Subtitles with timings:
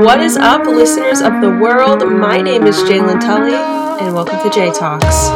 [0.00, 2.10] What is up, listeners of the world?
[2.10, 5.28] My name is Jalen Tully, and welcome to J Talks.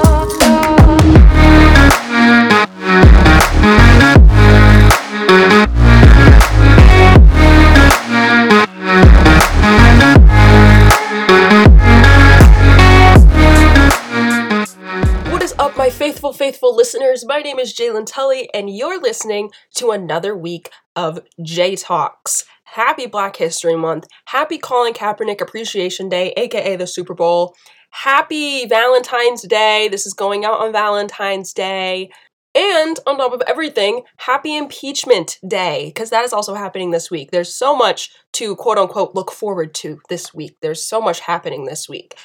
[15.31, 17.27] What is up, my faithful, faithful listeners?
[17.27, 22.47] My name is Jalen Tully, and you're listening to another week of J Talks.
[22.75, 24.09] Happy Black History Month.
[24.25, 27.55] Happy Colin Kaepernick Appreciation Day, aka the Super Bowl.
[27.91, 29.87] Happy Valentine's Day.
[29.87, 32.11] This is going out on Valentine's Day.
[32.53, 37.31] And on top of everything, happy impeachment day, because that is also happening this week.
[37.31, 40.57] There's so much to quote unquote look forward to this week.
[40.61, 42.17] There's so much happening this week.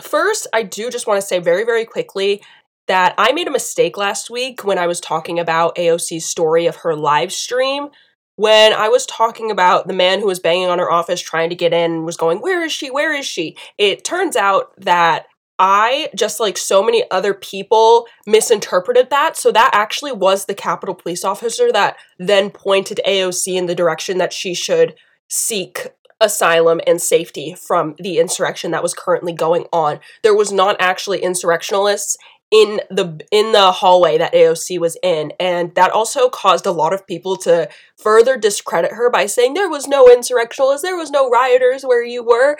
[0.00, 2.42] First, I do just want to say very, very quickly
[2.86, 6.76] that I made a mistake last week when I was talking about AOC's story of
[6.76, 7.90] her live stream.
[8.38, 11.56] When I was talking about the man who was banging on her office trying to
[11.56, 12.88] get in was going, Where is she?
[12.88, 13.56] Where is she?
[13.78, 15.26] It turns out that
[15.58, 19.36] I, just like so many other people, misinterpreted that.
[19.36, 24.18] So that actually was the Capitol police officer that then pointed AOC in the direction
[24.18, 24.94] that she should
[25.28, 25.88] seek
[26.20, 29.98] asylum and safety from the insurrection that was currently going on.
[30.22, 32.16] There was not actually insurrectionists
[32.50, 36.94] in the in the hallway that AOC was in and that also caused a lot
[36.94, 41.28] of people to further discredit her by saying there was no insurrectionists there was no
[41.28, 42.56] rioters where you were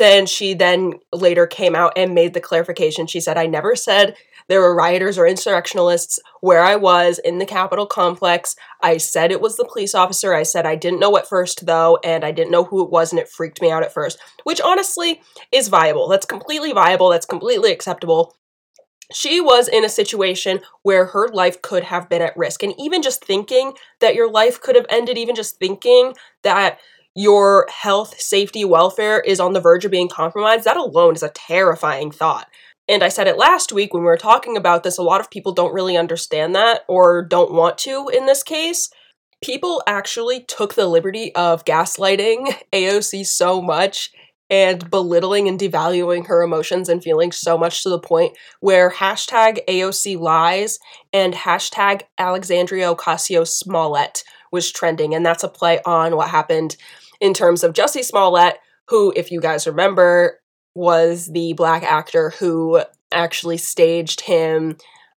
[0.00, 4.14] and she then later came out and made the clarification she said I never said
[4.46, 8.54] there were rioters or insurrectionists where I was in the Capitol complex.
[8.82, 10.34] I said it was the police officer.
[10.34, 13.10] I said I didn't know at first, though, and I didn't know who it was,
[13.10, 16.08] and it freaked me out at first, which honestly is viable.
[16.08, 17.08] That's completely viable.
[17.08, 18.36] That's completely acceptable
[19.12, 22.62] she was in a situation where her life could have been at risk.
[22.62, 26.78] And even just thinking that your life could have ended, even just thinking that
[27.14, 31.28] your health, safety, welfare is on the verge of being compromised, that alone is a
[31.28, 32.48] terrifying thought.
[32.88, 35.30] And I said it last week when we were talking about this, a lot of
[35.30, 38.90] people don't really understand that or don't want to in this case.
[39.42, 44.10] People actually took the liberty of gaslighting AOC so much
[44.50, 49.58] and belittling and devaluing her emotions and feelings so much to the point where hashtag
[49.68, 50.78] AOC lies
[51.12, 54.22] and hashtag Alexandria Ocasio Smollett
[54.52, 55.14] was trending.
[55.14, 56.76] And that's a play on what happened
[57.20, 60.40] in terms of Jussie Smollett, who, if you guys remember,
[60.74, 64.76] was the black actor who actually staged him,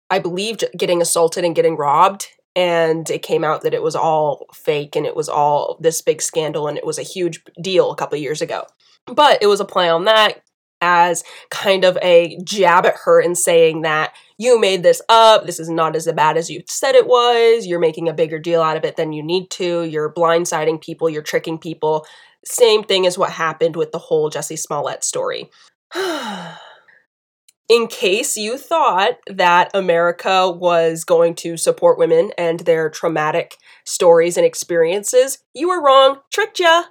[0.09, 2.27] I believe, getting assaulted and getting robbed.
[2.55, 6.21] And it came out that it was all fake and it was all this big
[6.21, 8.65] scandal and it was a huge deal a couple years ago.
[9.07, 10.41] But it was a play on that
[10.81, 15.45] as kind of a jab at her and saying that you made this up.
[15.45, 17.65] This is not as bad as you said it was.
[17.65, 19.83] You're making a bigger deal out of it than you need to.
[19.83, 21.09] You're blindsiding people.
[21.09, 22.05] You're tricking people.
[22.45, 25.49] Same thing as what happened with the whole Jesse Smollett story.
[27.69, 34.37] in case you thought that America was going to support women and their traumatic stories
[34.37, 36.19] and experiences, you were wrong.
[36.31, 36.83] Tricked ya.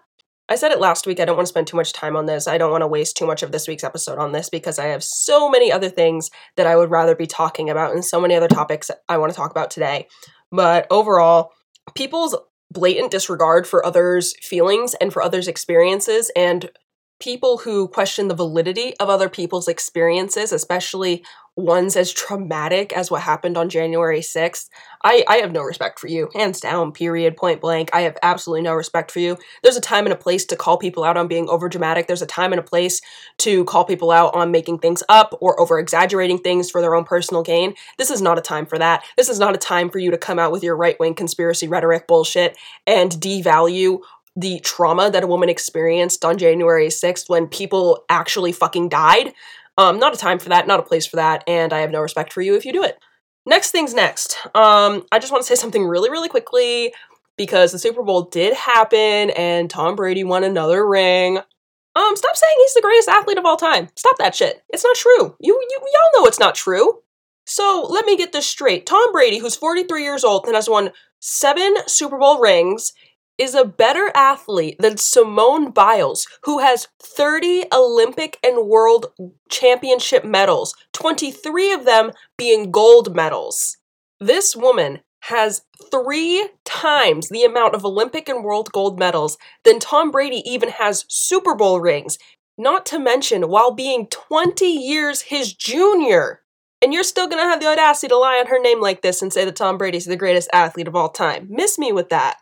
[0.48, 1.18] I said it last week.
[1.18, 2.46] I don't want to spend too much time on this.
[2.46, 4.86] I don't want to waste too much of this week's episode on this because I
[4.86, 8.34] have so many other things that I would rather be talking about and so many
[8.34, 10.06] other topics I want to talk about today.
[10.52, 11.52] But overall,
[11.96, 12.36] people's
[12.70, 16.70] blatant disregard for others' feelings and for others' experiences and
[17.18, 21.24] people who question the validity of other people's experiences, especially
[21.56, 24.68] ones as traumatic as what happened on January 6th,
[25.02, 26.28] I, I have no respect for you.
[26.34, 27.88] Hands down, period, point blank.
[27.94, 29.38] I have absolutely no respect for you.
[29.62, 32.06] There's a time and a place to call people out on being over dramatic.
[32.06, 33.00] There's a time and a place
[33.38, 37.04] to call people out on making things up or over exaggerating things for their own
[37.04, 37.74] personal gain.
[37.96, 39.02] This is not a time for that.
[39.16, 41.68] This is not a time for you to come out with your right wing conspiracy
[41.68, 44.00] rhetoric bullshit and devalue
[44.36, 49.32] the trauma that a woman experienced on January 6th when people actually fucking died.
[49.78, 52.00] Um, not a time for that, not a place for that, and I have no
[52.00, 52.98] respect for you if you do it.
[53.46, 54.38] Next things next.
[54.54, 56.92] Um, I just want to say something really, really quickly
[57.36, 61.38] because the Super Bowl did happen and Tom Brady won another ring.
[61.38, 63.88] Um, stop saying he's the greatest athlete of all time.
[63.96, 64.62] Stop that shit.
[64.70, 65.36] It's not true.
[65.40, 67.00] You, you y'all know it's not true.
[67.46, 68.86] So let me get this straight.
[68.86, 70.90] Tom Brady, who's 43 years old and has won
[71.20, 72.92] seven Super Bowl rings,
[73.38, 79.06] is a better athlete than Simone Biles, who has 30 Olympic and World
[79.48, 83.76] Championship medals, 23 of them being gold medals.
[84.20, 90.10] This woman has three times the amount of Olympic and World gold medals than Tom
[90.10, 92.16] Brady even has Super Bowl rings,
[92.56, 96.42] not to mention while being 20 years his junior.
[96.80, 99.32] And you're still gonna have the audacity to lie on her name like this and
[99.32, 101.48] say that Tom Brady's the greatest athlete of all time.
[101.50, 102.36] Miss me with that.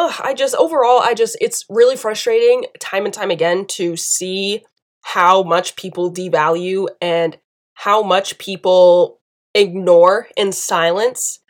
[0.00, 4.64] Ugh, I just overall, I just it's really frustrating time and time again to see
[5.02, 7.38] how much people devalue and
[7.74, 9.20] how much people
[9.54, 11.40] ignore and silence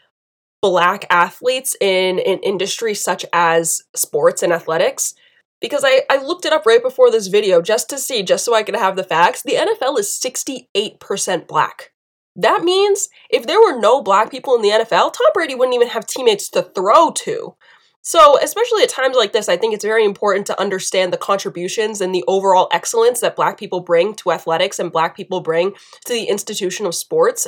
[0.62, 5.14] black athletes in an industry such as sports and athletics
[5.61, 8.55] because I, I looked it up right before this video just to see, just so
[8.55, 9.43] I could have the facts.
[9.43, 11.93] The NFL is 68% black.
[12.35, 15.88] That means if there were no black people in the NFL, Tom Brady wouldn't even
[15.88, 17.56] have teammates to throw to.
[18.02, 22.00] So, especially at times like this, I think it's very important to understand the contributions
[22.00, 25.73] and the overall excellence that black people bring to athletics and black people bring
[26.06, 27.47] to the institution of sports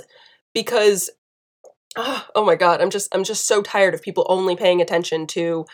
[0.52, 1.10] because
[1.96, 5.26] oh, oh my god, I'm just I'm just so tired of people only paying attention
[5.28, 5.64] to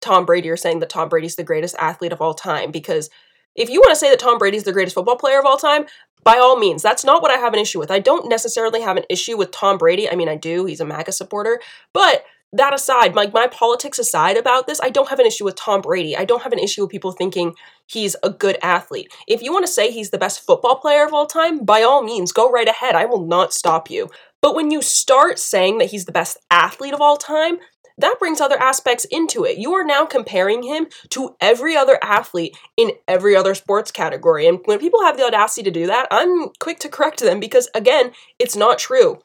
[0.00, 3.10] Tom Brady or saying that Tom Brady's the greatest athlete of all time because
[3.56, 5.86] if you want to say that Tom Brady's the greatest football player of all time,
[6.22, 7.90] by all means, that's not what I have an issue with.
[7.90, 10.08] I don't necessarily have an issue with Tom Brady.
[10.08, 10.64] I mean, I do.
[10.64, 11.60] He's a MAGA supporter.
[11.92, 15.44] But that aside, like my, my politics aside about this, I don't have an issue
[15.44, 16.16] with Tom Brady.
[16.16, 17.54] I don't have an issue with people thinking
[17.86, 19.12] he's a good athlete.
[19.26, 22.02] If you want to say he's the best football player of all time, by all
[22.02, 22.94] means, go right ahead.
[22.94, 24.08] I will not stop you.
[24.40, 27.58] But when you start saying that he's the best athlete of all time,
[27.98, 29.58] that brings other aspects into it.
[29.58, 34.46] You are now comparing him to every other athlete in every other sports category.
[34.46, 37.68] And when people have the audacity to do that, I'm quick to correct them because,
[37.74, 39.18] again, it's not true.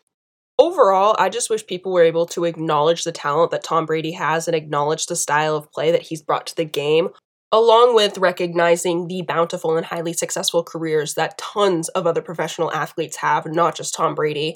[0.60, 4.48] Overall, I just wish people were able to acknowledge the talent that Tom Brady has
[4.48, 7.10] and acknowledge the style of play that he's brought to the game,
[7.52, 13.18] along with recognizing the bountiful and highly successful careers that tons of other professional athletes
[13.18, 14.56] have, not just Tom Brady.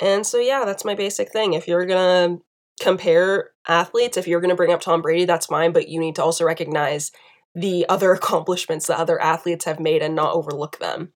[0.00, 1.52] And so, yeah, that's my basic thing.
[1.52, 2.38] If you're gonna
[2.80, 4.16] compare athletes.
[4.16, 6.44] If you're going to bring up Tom Brady, that's fine, but you need to also
[6.44, 7.10] recognize
[7.54, 11.12] the other accomplishments that other athletes have made and not overlook them.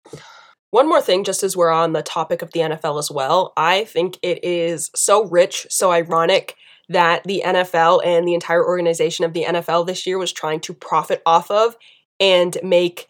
[0.72, 3.84] One more thing, just as we're on the topic of the NFL as well, I
[3.84, 6.56] think it is so rich, so ironic
[6.88, 10.72] that the NFL and the entire organization of the NFL this year was trying to
[10.72, 11.76] profit off of
[12.18, 13.06] and make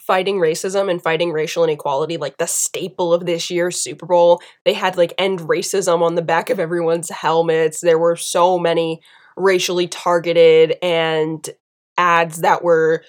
[0.00, 4.42] fighting racism and fighting racial inequality like the staple of this year's Super Bowl.
[4.64, 7.80] They had like end racism on the back of everyone's helmets.
[7.80, 9.00] There were so many
[9.36, 11.48] racially targeted and
[11.96, 13.04] ads that were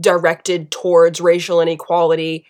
[0.00, 2.44] directed towards racial inequality.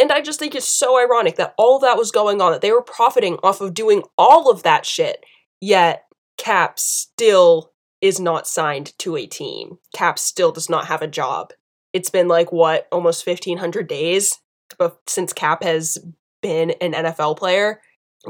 [0.00, 2.72] And I just think it's so ironic that all that was going on, that they
[2.72, 5.24] were profiting off of doing all of that shit,
[5.60, 6.04] yet
[6.38, 9.78] Kap still is not signed to a team.
[9.94, 11.52] Kap still does not have a job
[11.92, 14.38] it's been like what almost 1500 days
[15.06, 15.98] since Kap has
[16.42, 17.80] been an NFL player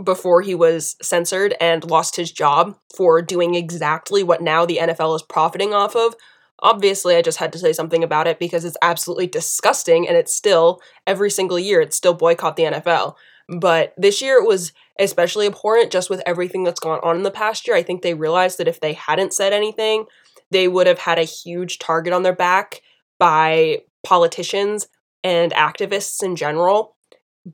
[0.05, 5.17] before he was censored and lost his job for doing exactly what now the NFL
[5.17, 6.15] is profiting off of.
[6.63, 10.35] Obviously, I just had to say something about it because it's absolutely disgusting and it's
[10.35, 13.15] still every single year it's still boycott the NFL.
[13.59, 17.31] But this year it was especially abhorrent just with everything that's gone on in the
[17.31, 17.77] past year.
[17.77, 20.05] I think they realized that if they hadn't said anything,
[20.51, 22.83] they would have had a huge target on their back
[23.19, 24.89] by politicians
[25.25, 26.97] and activists in general.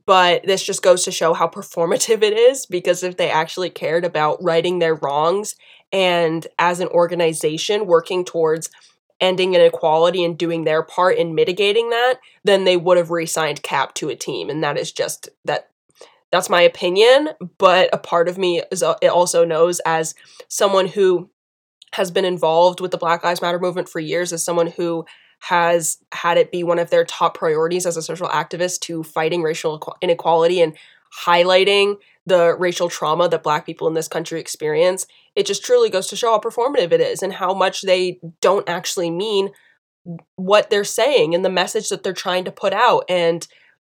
[0.05, 4.05] But this just goes to show how performative it is because if they actually cared
[4.05, 5.55] about righting their wrongs
[5.93, 8.69] and as an organization working towards
[9.21, 13.95] ending inequality and doing their part in mitigating that, then they would have re-signed Kap
[13.95, 14.51] to a team.
[14.51, 15.71] And that is just that
[16.33, 20.15] that's my opinion, but a part of me is uh, it also knows as
[20.49, 21.31] someone who
[21.95, 25.07] has been involved with the Black Lives Matter movement for years, as someone who
[25.39, 29.43] has had it be one of their top priorities as a social activist to fighting
[29.43, 30.77] racial inequality and
[31.25, 31.97] highlighting
[32.27, 36.17] the racial trauma that black people in this country experience it just truly goes to
[36.17, 39.51] show how performative it is and how much they don't actually mean
[40.37, 43.47] what they're saying and the message that they're trying to put out and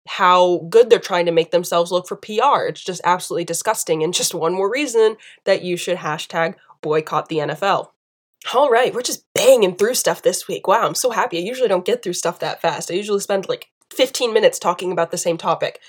[0.09, 2.66] how good they're trying to make themselves look for PR.
[2.68, 7.38] It's just absolutely disgusting and just one more reason that you should hashtag boycott the
[7.38, 7.90] NFL.
[8.54, 10.68] All right, we're just banging through stuff this week.
[10.68, 11.38] Wow, I'm so happy.
[11.38, 12.90] I usually don't get through stuff that fast.
[12.90, 15.80] I usually spend like 15 minutes talking about the same topic.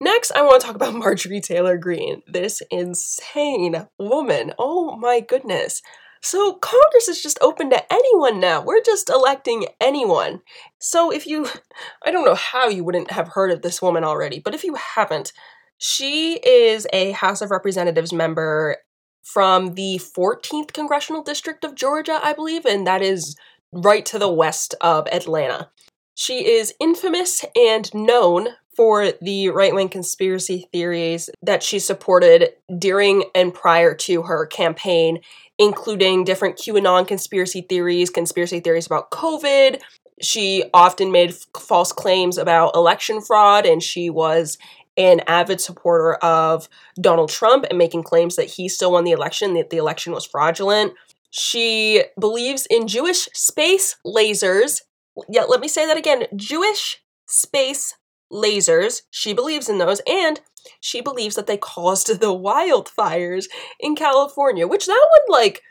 [0.00, 4.52] Next, I want to talk about Marjorie Taylor Greene, this insane woman.
[4.58, 5.82] Oh my goodness.
[6.22, 8.60] So, Congress is just open to anyone now.
[8.60, 10.40] We're just electing anyone.
[10.80, 11.46] So, if you,
[12.04, 14.74] I don't know how you wouldn't have heard of this woman already, but if you
[14.74, 15.32] haven't,
[15.78, 18.78] she is a House of Representatives member
[19.22, 23.36] from the 14th congressional district of Georgia, I believe, and that is
[23.72, 25.70] right to the west of Atlanta.
[26.14, 33.24] She is infamous and known for the right wing conspiracy theories that she supported during
[33.34, 35.20] and prior to her campaign,
[35.58, 39.80] including different QAnon conspiracy theories, conspiracy theories about COVID.
[40.20, 44.58] She often made f- false claims about election fraud, and she was
[44.98, 46.68] an avid supporter of
[47.00, 50.24] Donald Trump and making claims that he still won the election, that the election was
[50.24, 50.92] fraudulent.
[51.30, 54.82] She believes in Jewish space lasers.
[55.28, 57.94] Yeah, let me say that again Jewish space
[58.32, 59.02] lasers.
[59.10, 60.40] She believes in those, and
[60.80, 63.46] she believes that they caused the wildfires
[63.80, 65.62] in California, which that one, like,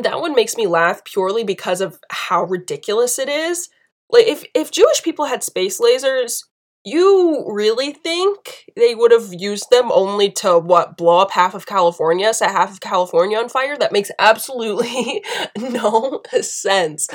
[0.00, 3.68] that one makes me laugh purely because of how ridiculous it is.
[4.10, 6.44] Like, if, if Jewish people had space lasers,
[6.84, 11.66] you really think they would have used them only to what blow up half of
[11.66, 13.76] California, set half of California on fire?
[13.76, 15.22] That makes absolutely
[15.58, 17.08] no sense.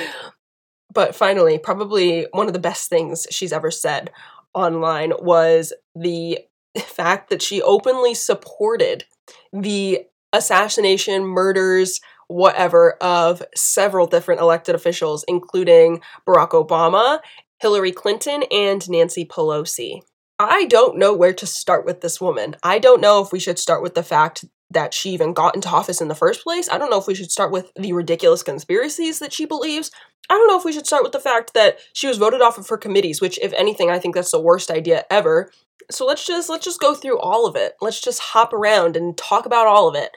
[0.93, 4.11] But finally, probably one of the best things she's ever said
[4.55, 6.39] online was the
[6.79, 9.05] fact that she openly supported
[9.53, 10.01] the
[10.33, 17.19] assassination, murders, whatever of several different elected officials, including Barack Obama,
[17.59, 19.99] Hillary Clinton, and Nancy Pelosi.
[20.37, 22.57] I don't know where to start with this woman.
[22.61, 25.69] I don't know if we should start with the fact that she even got into
[25.69, 26.69] office in the first place.
[26.69, 29.91] I don't know if we should start with the ridiculous conspiracies that she believes.
[30.29, 32.57] I don't know if we should start with the fact that she was voted off
[32.57, 35.51] of her committees, which if anything I think that's the worst idea ever.
[35.91, 37.75] So let's just let's just go through all of it.
[37.79, 40.11] Let's just hop around and talk about all of it.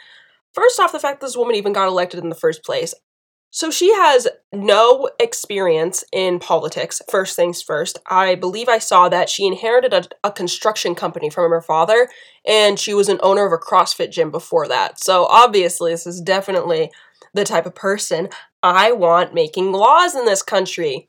[0.54, 2.94] First off, the fact this woman even got elected in the first place.
[3.50, 7.98] So she has no experience in politics, first things first.
[8.06, 12.08] I believe I saw that she inherited a, a, construction company from her father,
[12.46, 15.00] and she was an owner of a CrossFit gym before that.
[15.02, 16.90] So obviously, this is definitely
[17.32, 18.28] the type of person
[18.62, 21.08] I want making laws in this country.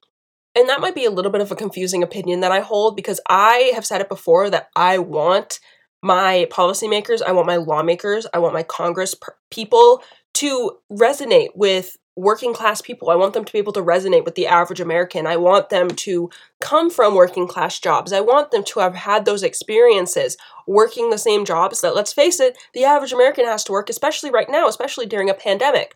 [0.55, 3.19] And that might be a little bit of a confusing opinion that I hold because
[3.27, 5.59] I have said it before that I want
[6.01, 9.13] my policymakers, I want my lawmakers, I want my Congress
[9.51, 10.01] people
[10.35, 13.09] to resonate with working class people.
[13.09, 15.25] I want them to be able to resonate with the average American.
[15.25, 18.11] I want them to come from working class jobs.
[18.11, 20.35] I want them to have had those experiences
[20.67, 24.31] working the same jobs that, let's face it, the average American has to work, especially
[24.31, 25.93] right now, especially during a pandemic.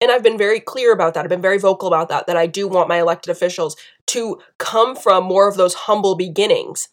[0.00, 1.24] And I've been very clear about that.
[1.24, 3.76] I've been very vocal about that, that I do want my elected officials
[4.08, 6.88] to come from more of those humble beginnings.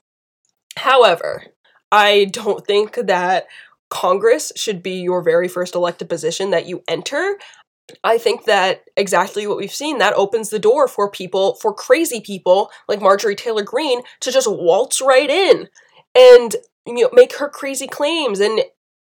[0.77, 1.48] However,
[1.91, 3.48] I don't think that
[3.89, 7.38] Congress should be your very first elected position that you enter.
[8.04, 12.22] I think that exactly what we've seen that opens the door for people, for crazy
[12.22, 15.68] people like Marjorie Taylor Greene to just waltz right in
[16.16, 18.62] and you know make her crazy claims and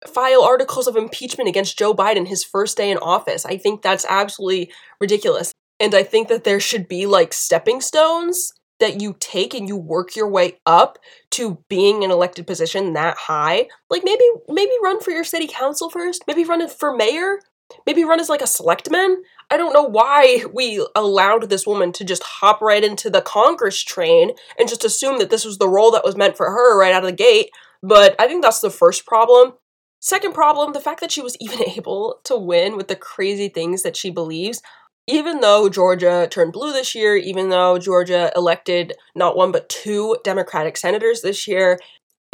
[0.06, 3.46] file articles of impeachment against Joe Biden his first day in office.
[3.46, 5.52] I think that's absolutely ridiculous.
[5.80, 9.76] And I think that there should be like stepping stones that you take and you
[9.76, 11.00] work your way up
[11.32, 15.90] to being an elected position that high like maybe maybe run for your city council
[15.90, 17.40] first maybe run for mayor
[17.86, 19.24] maybe run as like a selectman?
[19.50, 23.82] I don't know why we allowed this woman to just hop right into the congress
[23.82, 26.94] train and just assume that this was the role that was meant for her right
[26.94, 27.50] out of the gate
[27.84, 29.54] but i think that's the first problem.
[30.00, 33.84] Second problem the fact that she was even able to win with the crazy things
[33.84, 34.62] that she believes.
[35.10, 40.18] Even though Georgia turned blue this year, even though Georgia elected not one but two
[40.26, 41.80] Democratic senators this year,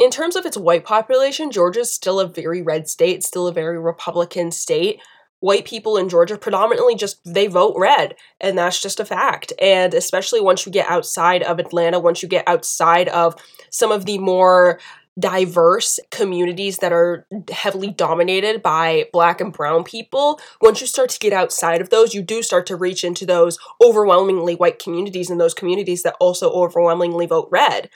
[0.00, 3.78] in terms of its white population, Georgia's still a very red state, still a very
[3.78, 5.00] Republican state.
[5.44, 9.52] White people in Georgia predominantly just they vote red, and that's just a fact.
[9.60, 13.36] And especially once you get outside of Atlanta, once you get outside of
[13.68, 14.80] some of the more
[15.20, 21.18] diverse communities that are heavily dominated by black and brown people, once you start to
[21.18, 25.38] get outside of those, you do start to reach into those overwhelmingly white communities and
[25.38, 27.90] those communities that also overwhelmingly vote red.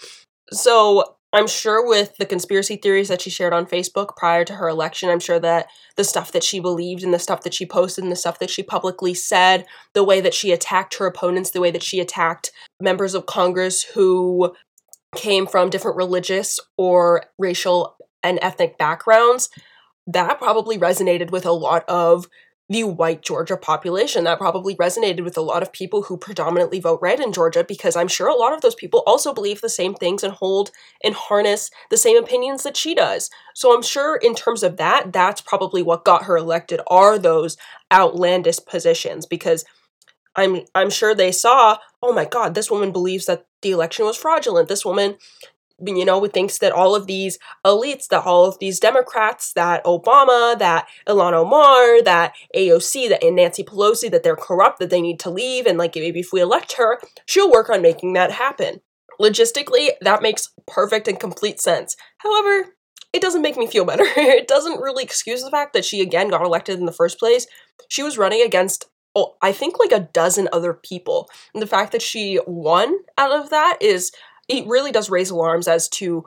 [0.52, 4.68] So I'm sure with the conspiracy theories that she shared on Facebook prior to her
[4.68, 5.66] election, I'm sure that
[5.96, 8.48] the stuff that she believed and the stuff that she posted and the stuff that
[8.48, 12.50] she publicly said, the way that she attacked her opponents, the way that she attacked
[12.80, 14.54] members of Congress who
[15.14, 19.50] came from different religious or racial and ethnic backgrounds,
[20.06, 22.26] that probably resonated with a lot of
[22.68, 24.24] the white Georgia population.
[24.24, 27.96] That probably resonated with a lot of people who predominantly vote red in Georgia because
[27.96, 30.70] I'm sure a lot of those people also believe the same things and hold
[31.02, 33.30] and harness the same opinions that she does.
[33.54, 37.56] So I'm sure in terms of that, that's probably what got her elected are those
[37.92, 39.64] outlandish positions because
[40.36, 44.16] I'm I'm sure they saw, oh my god, this woman believes that the election was
[44.16, 44.68] fraudulent.
[44.68, 45.16] This woman
[45.84, 50.58] you know, thinks that all of these elites, that all of these Democrats, that Obama,
[50.58, 55.20] that Ilhan Omar, that AOC, that and Nancy Pelosi, that they're corrupt, that they need
[55.20, 58.80] to leave, and like maybe if we elect her, she'll work on making that happen.
[59.20, 61.96] Logistically, that makes perfect and complete sense.
[62.18, 62.74] However,
[63.12, 64.04] it doesn't make me feel better.
[64.16, 67.46] it doesn't really excuse the fact that she again got elected in the first place.
[67.88, 71.28] She was running against oh, I think like a dozen other people.
[71.52, 74.12] And the fact that she won out of that is
[74.48, 76.24] it really does raise alarms as to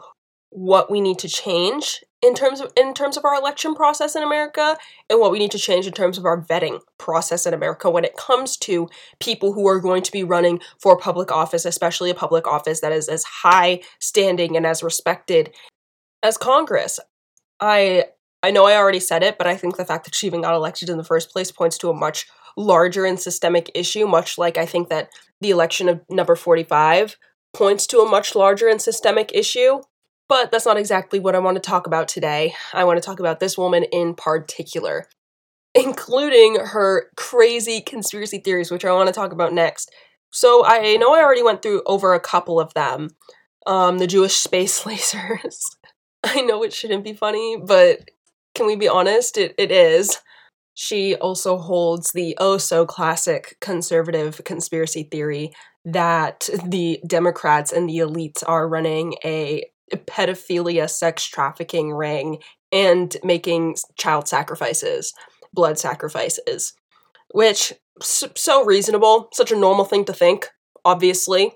[0.52, 4.22] what we need to change in terms of in terms of our election process in
[4.22, 4.78] America
[5.10, 8.06] and what we need to change in terms of our vetting process in America when
[8.06, 12.16] it comes to people who are going to be running for public office, especially a
[12.16, 15.54] public office that is as high standing and as respected
[16.22, 17.00] as Congress.
[17.60, 18.06] I
[18.44, 20.56] I know I already said it, but I think the fact that she even got
[20.56, 24.58] elected in the first place points to a much larger and systemic issue, much like
[24.58, 25.10] I think that
[25.40, 27.18] the election of number 45
[27.54, 29.82] points to a much larger and systemic issue.
[30.28, 32.54] But that's not exactly what I want to talk about today.
[32.74, 35.08] I want to talk about this woman in particular,
[35.76, 39.92] including her crazy conspiracy theories, which I want to talk about next.
[40.32, 43.10] So I know I already went through over a couple of them.
[43.68, 45.60] Um, the Jewish space lasers.
[46.24, 48.10] I know it shouldn't be funny, but
[48.56, 49.38] can we be honest?
[49.38, 50.20] It, it is.
[50.74, 55.52] She also holds the oh so classic conservative conspiracy theory
[55.86, 62.38] that the Democrats and the elites are running a pedophilia sex trafficking ring
[62.72, 65.14] and making child sacrifices,
[65.54, 66.74] blood sacrifices,
[67.34, 70.48] which so reasonable, such a normal thing to think,
[70.86, 71.54] obviously.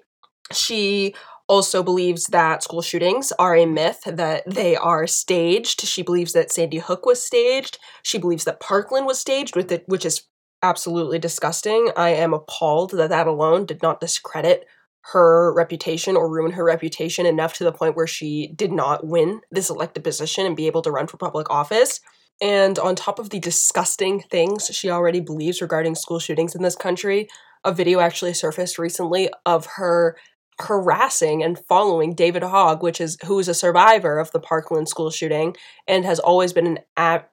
[0.51, 1.15] She
[1.47, 5.81] also believes that school shootings are a myth, that they are staged.
[5.81, 7.77] She believes that Sandy Hook was staged.
[8.03, 10.23] She believes that Parkland was staged, with it, which is
[10.65, 11.91] absolutely disgusting.
[11.95, 14.65] I am appalled that that alone did not discredit
[15.11, 19.41] her reputation or ruin her reputation enough to the point where she did not win
[19.51, 21.99] this elected position and be able to run for public office.
[22.41, 26.75] And on top of the disgusting things she already believes regarding school shootings in this
[26.75, 27.27] country,
[27.63, 30.17] a video actually surfaced recently of her
[30.59, 35.11] harassing and following David Hogg, which is who is a survivor of the Parkland school
[35.11, 35.55] shooting
[35.87, 37.25] and has always been an ad,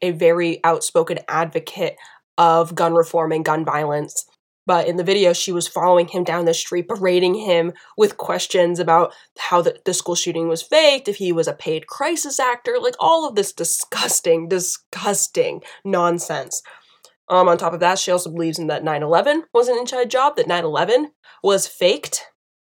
[0.00, 1.96] a very outspoken advocate
[2.38, 4.24] of gun reform and gun violence.
[4.68, 8.78] But in the video, she was following him down the street, berating him with questions
[8.78, 12.76] about how the, the school shooting was faked, if he was a paid crisis actor,
[12.78, 16.62] like all of this disgusting, disgusting nonsense.
[17.30, 20.10] Um, on top of that, she also believes in that 9 11 was an inside
[20.10, 22.26] job, that 9 11 was faked.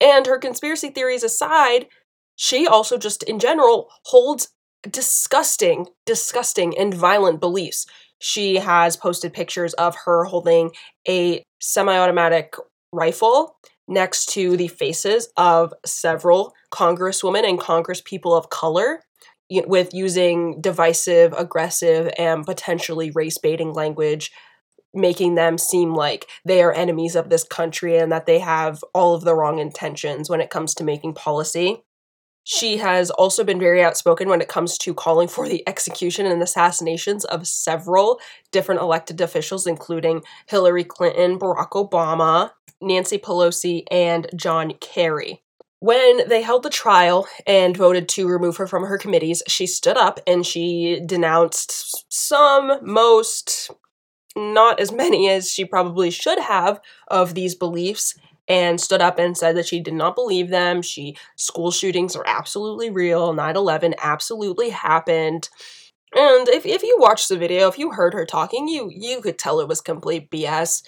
[0.01, 1.89] And her conspiracy theories aside,
[2.37, 4.49] she also just in general holds
[4.89, 7.87] disgusting, disgusting, and violent beliefs.
[8.23, 10.71] She has posted pictures of her holding
[11.09, 12.55] a semi automatic
[12.93, 13.57] rifle
[13.89, 19.03] next to the faces of several congresswomen and congresspeople of color
[19.51, 24.31] with using divisive, aggressive, and potentially race baiting language,
[24.95, 29.17] making them seem like they are enemies of this country and that they have all
[29.17, 31.83] of the wrong intentions when it comes to making policy.
[32.45, 36.43] She has also been very outspoken when it comes to calling for the execution and
[36.43, 38.19] assassinations of several
[38.51, 42.51] different elected officials, including Hillary Clinton, Barack Obama,
[42.81, 45.43] Nancy Pelosi, and John Kerry.
[45.79, 49.97] When they held the trial and voted to remove her from her committees, she stood
[49.97, 53.71] up and she denounced some, most,
[54.37, 58.15] not as many as she probably should have, of these beliefs
[58.49, 60.83] and stood up and said that she did not believe them.
[60.83, 63.33] She school shootings are absolutely real.
[63.35, 65.49] 9/11 absolutely happened.
[66.15, 69.39] And if, if you watched the video, if you heard her talking, you you could
[69.39, 70.83] tell it was complete BS.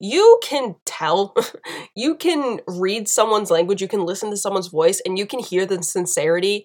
[0.00, 1.34] You can tell,
[1.96, 5.66] you can read someone's language, you can listen to someone's voice, and you can hear
[5.66, 6.64] the sincerity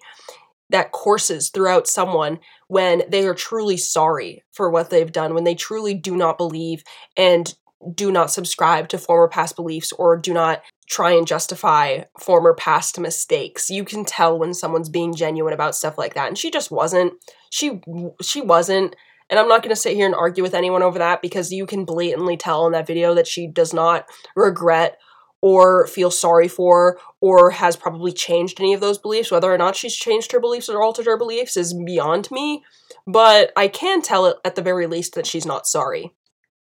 [0.70, 5.54] that courses throughout someone when they are truly sorry for what they've done, when they
[5.54, 6.82] truly do not believe
[7.16, 7.54] and
[7.92, 12.98] do not subscribe to former past beliefs or do not try and justify former past
[12.98, 13.70] mistakes.
[13.70, 17.14] You can tell when someone's being genuine about stuff like that and she just wasn't.
[17.50, 17.80] She
[18.22, 18.94] she wasn't
[19.30, 21.66] and I'm not going to sit here and argue with anyone over that because you
[21.66, 24.98] can blatantly tell in that video that she does not regret
[25.40, 29.30] or feel sorry for or has probably changed any of those beliefs.
[29.30, 32.64] Whether or not she's changed her beliefs or altered her beliefs is beyond me,
[33.06, 36.12] but I can tell it at the very least that she's not sorry.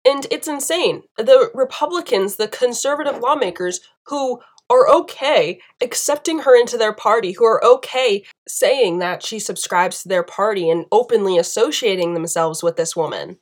[0.05, 1.03] And it's insane.
[1.17, 4.41] The Republicans, the conservative lawmakers who
[4.71, 10.09] are okay accepting her into their party, who are okay saying that she subscribes to
[10.09, 13.39] their party and openly associating themselves with this woman.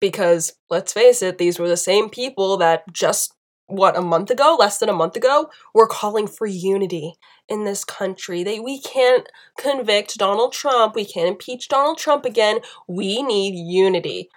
[0.00, 3.34] Because, let's face it, these were the same people that just,
[3.66, 7.14] what, a month ago, less than a month ago, were calling for unity
[7.48, 8.42] in this country.
[8.42, 9.26] They, we can't
[9.58, 10.94] convict Donald Trump.
[10.94, 12.60] We can't impeach Donald Trump again.
[12.86, 14.28] We need unity.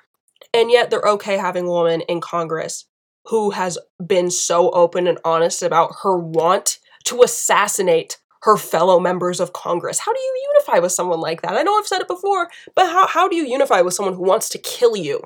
[0.53, 2.85] And yet they're okay having a woman in Congress
[3.25, 9.39] who has been so open and honest about her want to assassinate her fellow members
[9.39, 9.99] of Congress.
[9.99, 11.53] How do you unify with someone like that?
[11.53, 14.23] I know I've said it before, but how, how do you unify with someone who
[14.23, 15.21] wants to kill you?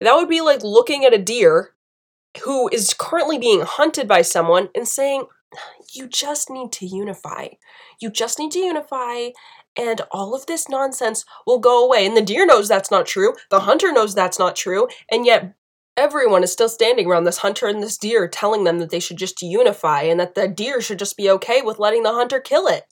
[0.00, 1.74] That would be like looking at a deer
[2.44, 5.26] who is currently being hunted by someone and saying,
[5.92, 7.48] You just need to unify.
[8.00, 9.28] You just need to unify
[9.76, 12.06] and all of this nonsense will go away.
[12.06, 15.54] And the deer knows that's not true, the hunter knows that's not true, and yet
[15.96, 19.16] everyone is still standing around this hunter and this deer telling them that they should
[19.16, 22.66] just unify and that the deer should just be okay with letting the hunter kill
[22.66, 22.84] it.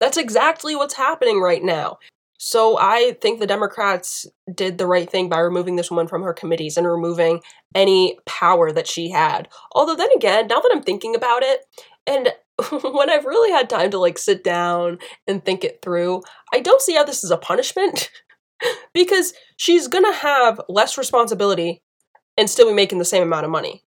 [0.00, 1.98] That's exactly what's happening right now.
[2.40, 6.32] So I think the Democrats did the right thing by removing this woman from her
[6.32, 7.40] committees and removing
[7.74, 9.48] any power that she had.
[9.72, 11.64] Although then again, now that I'm thinking about it,
[12.06, 12.28] and
[12.92, 16.82] when I've really had time to like sit down and think it through, I don't
[16.82, 18.10] see how this is a punishment
[18.94, 21.82] because she's to have less responsibility
[22.36, 23.84] and still be making the same amount of money.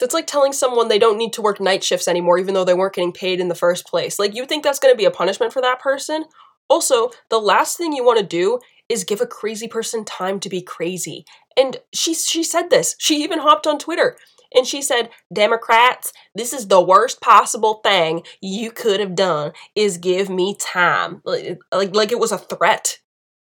[0.00, 2.74] That's like telling someone they don't need to work night shifts anymore even though they
[2.74, 4.18] weren't getting paid in the first place.
[4.18, 6.24] Like you think that's to be a punishment for that person?
[6.68, 8.58] Also, the last thing you want to do
[8.88, 11.24] is give a crazy person time to be crazy.
[11.56, 12.96] And she she said this.
[12.98, 14.16] She even hopped on Twitter
[14.54, 19.98] and she said, "Democrats, this is the worst possible thing you could have done is
[19.98, 22.98] give me time." Like like, like it was a threat.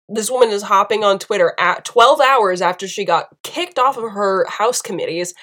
[0.08, 4.12] This woman is hopping on Twitter at 12 hours after she got kicked off of
[4.12, 5.34] her house committees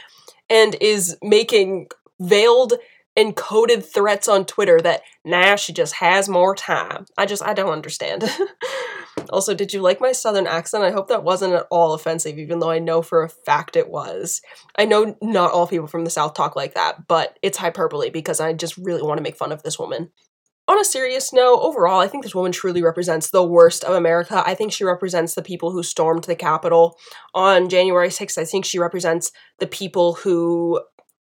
[0.49, 1.87] and is making
[2.19, 2.73] veiled
[3.15, 7.05] and coded threats on Twitter that now she just has more time.
[7.17, 8.23] I just, I don't understand.
[9.31, 10.83] also, did you like my southern accent?
[10.83, 13.89] I hope that wasn't at all offensive, even though I know for a fact it
[13.89, 14.41] was.
[14.77, 18.39] I know not all people from the South talk like that, but it's hyperbole because
[18.39, 20.11] I just really want to make fun of this woman.
[20.67, 24.41] On a serious note, overall, I think this woman truly represents the worst of America.
[24.45, 26.97] I think she represents the people who stormed the Capitol
[27.35, 28.37] on January 6th.
[28.39, 30.81] I think she represents the people who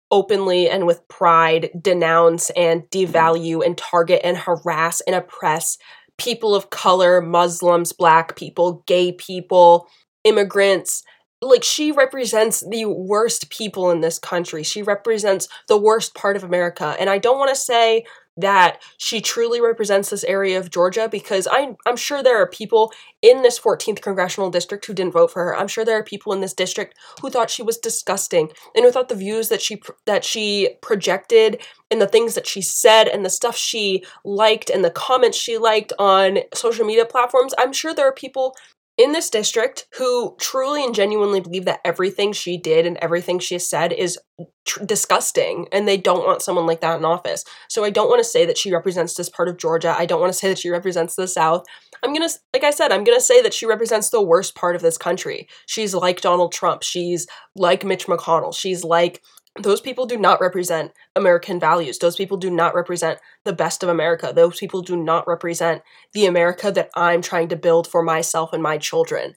[0.10, 5.78] openly and with pride denounce and devalue and target and harass and oppress
[6.18, 9.88] people of color, Muslims, black people, gay people,
[10.24, 11.04] immigrants.
[11.42, 14.64] Like, she represents the worst people in this country.
[14.64, 16.96] She represents the worst part of America.
[17.00, 18.06] And I don't want to say
[18.38, 22.92] that she truly represents this area of Georgia because I'm, I'm sure there are people
[23.22, 25.56] in this 14th congressional district who didn't vote for her.
[25.56, 28.92] I'm sure there are people in this district who thought she was disgusting and who
[28.92, 33.26] thought the views that she that she projected and the things that she said and
[33.26, 37.54] the stuff she liked and the comments she liked on social media platforms.
[37.58, 38.56] I'm sure there are people
[38.98, 43.60] in this district who truly and genuinely believe that everything she did and everything she
[43.60, 44.18] said is
[44.66, 47.44] tr- disgusting and they don't want someone like that in office.
[47.70, 49.96] So I don't want to say that she represents this part of Georgia.
[49.96, 51.64] I don't want to say that she represents the South.
[52.04, 54.56] I'm going to like I said, I'm going to say that she represents the worst
[54.56, 55.48] part of this country.
[55.68, 56.82] She's like Donald Trump.
[56.82, 58.56] She's like Mitch McConnell.
[58.56, 59.22] She's like
[59.60, 62.00] those people do not represent American values.
[62.00, 64.32] Those people do not represent the best of America.
[64.36, 65.82] Those people do not represent
[66.14, 69.34] the America that I'm trying to build for myself and my children.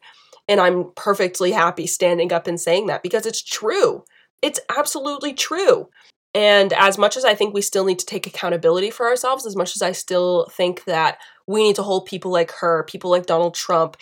[0.49, 4.05] And I'm perfectly happy standing up and saying that because it's true.
[4.43, 5.89] It's absolutely true.
[6.35, 9.57] And as much as I think we still need to take accountability for ourselves, as
[9.57, 13.27] much as I still think that we need to hold people like her, people like
[13.27, 13.97] Donald Trump,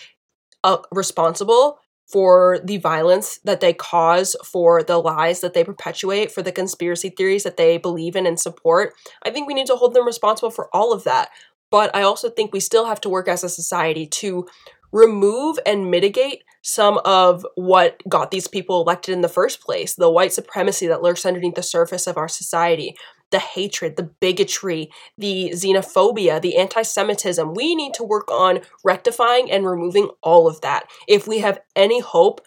[0.65, 1.79] uh, responsible,
[2.11, 7.11] for the violence that they cause, for the lies that they perpetuate, for the conspiracy
[7.11, 8.95] theories that they believe in and support.
[9.25, 11.29] I think we need to hold them responsible for all of that.
[11.71, 14.47] But I also think we still have to work as a society to
[14.91, 20.11] remove and mitigate some of what got these people elected in the first place the
[20.11, 22.97] white supremacy that lurks underneath the surface of our society,
[23.31, 27.55] the hatred, the bigotry, the xenophobia, the anti Semitism.
[27.55, 30.89] We need to work on rectifying and removing all of that.
[31.07, 32.41] If we have any hope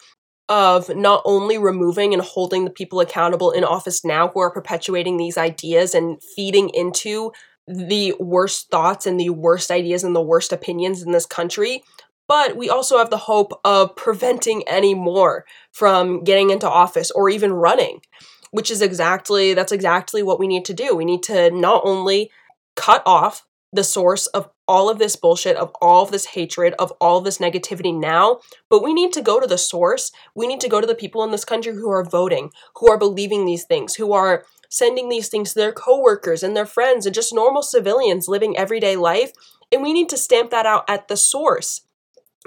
[0.49, 5.15] of not only removing and holding the people accountable in office now who are perpetuating
[5.15, 7.31] these ideas and feeding into
[7.67, 11.83] the worst thoughts and the worst ideas and the worst opinions in this country,
[12.27, 17.29] but we also have the hope of preventing any more from getting into office or
[17.29, 18.01] even running
[18.51, 20.95] which is exactly that's exactly what we need to do.
[20.95, 22.29] We need to not only
[22.75, 26.91] cut off the source of all of this bullshit, of all of this hatred, of
[26.99, 30.11] all of this negativity now, but we need to go to the source.
[30.35, 32.97] We need to go to the people in this country who are voting, who are
[32.97, 37.15] believing these things, who are sending these things to their coworkers and their friends and
[37.15, 39.31] just normal civilians living everyday life.
[39.71, 41.81] And we need to stamp that out at the source.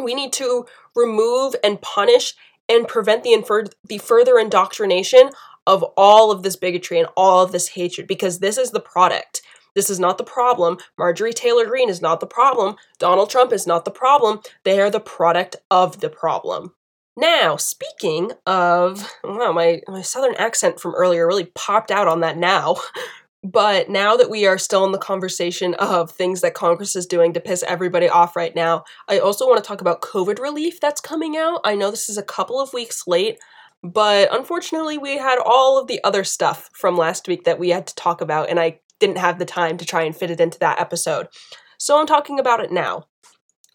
[0.03, 2.35] We need to remove and punish
[2.69, 5.31] and prevent the, infer- the further indoctrination
[5.67, 9.41] of all of this bigotry and all of this hatred because this is the product.
[9.75, 10.79] This is not the problem.
[10.97, 12.77] Marjorie Taylor Greene is not the problem.
[12.99, 14.41] Donald Trump is not the problem.
[14.65, 16.75] They are the product of the problem.
[17.17, 22.37] Now, speaking of, wow, my, my southern accent from earlier really popped out on that
[22.37, 22.77] now.
[23.45, 27.35] But now that we are still in the conversation of things that Congress is doing
[27.35, 31.03] to piss everybody off right now, I also want to talk about COVID relief that's
[31.03, 31.61] coming out.
[31.63, 33.39] I know this is a couple of weeks late,
[33.85, 37.87] but unfortunately, we had all of the other stuff from last week that we had
[37.87, 40.59] to talk about, and I didn't have the time to try and fit it into
[40.61, 41.29] that episode.
[41.79, 43.05] So I'm talking about it now.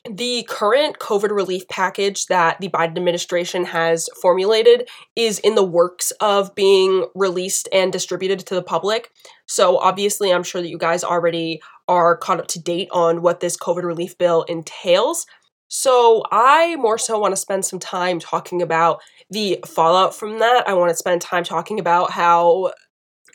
[0.09, 6.11] the current COVID relief package that the Biden administration has formulated is in the works
[6.21, 9.11] of being released and distributed to the public.
[9.45, 13.39] So, obviously, I'm sure that you guys already are caught up to date on what
[13.39, 15.25] this COVID relief bill entails.
[15.69, 20.67] So, I more so want to spend some time talking about the fallout from that.
[20.67, 22.73] I want to spend time talking about how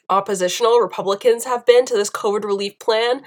[0.09, 3.23] oppositional Republicans have been to this COVID relief plan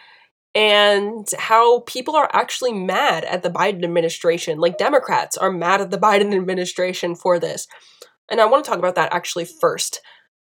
[0.54, 4.60] and how people are actually mad at the Biden administration.
[4.60, 7.68] Like Democrats are mad at the Biden administration for this.
[8.30, 10.02] And I want to talk about that actually first.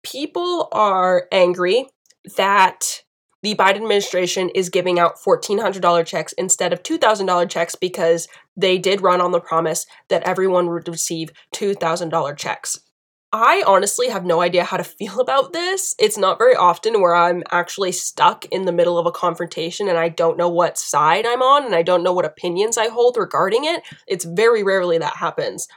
[0.03, 1.87] People are angry
[2.37, 3.03] that
[3.49, 9.01] the Biden administration is giving out $1,400 checks instead of $2,000 checks because they did
[9.01, 12.81] run on the promise that everyone would receive $2,000 checks.
[13.33, 15.95] I honestly have no idea how to feel about this.
[15.99, 19.97] It's not very often where I'm actually stuck in the middle of a confrontation and
[19.97, 23.17] I don't know what side I'm on and I don't know what opinions I hold
[23.17, 23.83] regarding it.
[24.07, 25.69] It's very rarely that happens.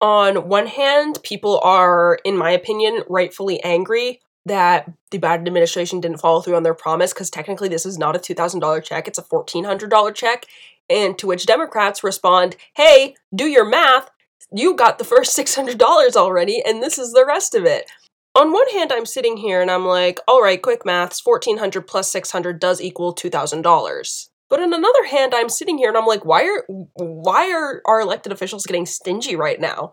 [0.00, 6.18] On one hand, people are, in my opinion, rightfully angry that the Biden administration didn't
[6.18, 9.22] follow through on their promise because technically this is not a $2,000 check, it's a
[9.22, 10.46] $1,400 check.
[10.90, 14.08] And to which Democrats respond, hey, do your math
[14.52, 17.90] you got the first $600 already, and this is the rest of it.
[18.34, 22.12] On one hand, I'm sitting here and I'm like, all right, quick maths, $1,400 plus
[22.12, 24.28] plus $600 does equal $2,000.
[24.48, 28.00] But on another hand, I'm sitting here and I'm like, why are why are our
[28.00, 29.90] elected officials getting stingy right now?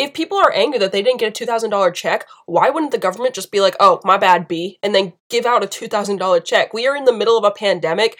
[0.00, 3.34] If people are angry that they didn't get a $2,000 check, why wouldn't the government
[3.34, 6.72] just be like, "Oh, my bad, B," and then give out a $2,000 check?
[6.72, 8.16] We are in the middle of a pandemic.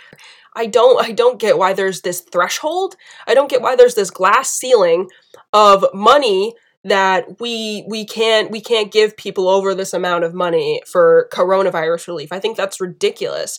[0.54, 2.96] I don't I don't get why there's this threshold.
[3.26, 5.08] I don't get why there's this glass ceiling
[5.52, 10.82] of money that we we can't we can't give people over this amount of money
[10.86, 12.32] for coronavirus relief.
[12.32, 13.58] I think that's ridiculous.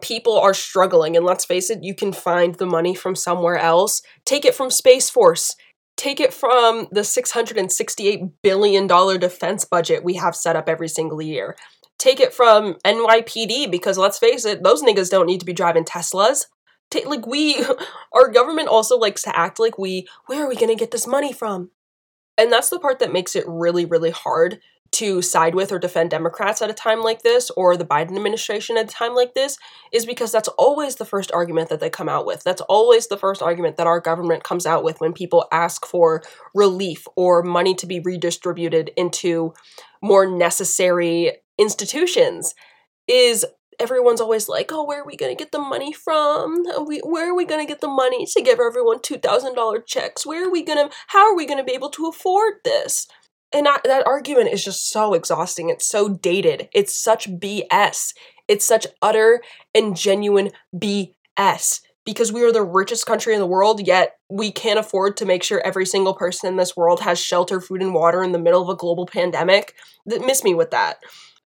[0.00, 4.02] People are struggling and let's face it, you can find the money from somewhere else.
[4.24, 5.56] Take it from Space Force.
[6.00, 11.56] Take it from the $668 billion defense budget we have set up every single year
[12.00, 15.84] take it from NYPD because let's face it, those niggas don't need to be driving
[15.84, 16.46] Teslas.
[16.90, 17.64] T- like we,
[18.12, 21.32] our government also likes to act like we, where are we gonna get this money
[21.32, 21.70] from?
[22.36, 24.60] And that's the part that makes it really, really hard
[24.92, 28.76] to side with or defend Democrats at a time like this or the Biden administration
[28.76, 29.56] at a time like this
[29.92, 32.42] is because that's always the first argument that they come out with.
[32.42, 36.22] That's always the first argument that our government comes out with when people ask for
[36.54, 39.54] relief or money to be redistributed into
[40.02, 42.54] more necessary institutions
[43.06, 43.44] is
[43.78, 46.64] everyone's always like, oh, where are we going to get the money from?
[46.64, 50.26] Where are we going to get the money to give everyone $2,000 checks?
[50.26, 53.06] Where are we going to, how are we going to be able to afford this?
[53.52, 55.70] And I, that argument is just so exhausting.
[55.70, 56.68] It's so dated.
[56.72, 58.14] It's such BS.
[58.48, 59.42] It's such utter
[59.74, 64.78] and genuine BS because we are the richest country in the world, yet we can't
[64.78, 68.22] afford to make sure every single person in this world has shelter, food, and water
[68.22, 69.74] in the middle of a global pandemic.
[70.06, 70.98] Miss me with that.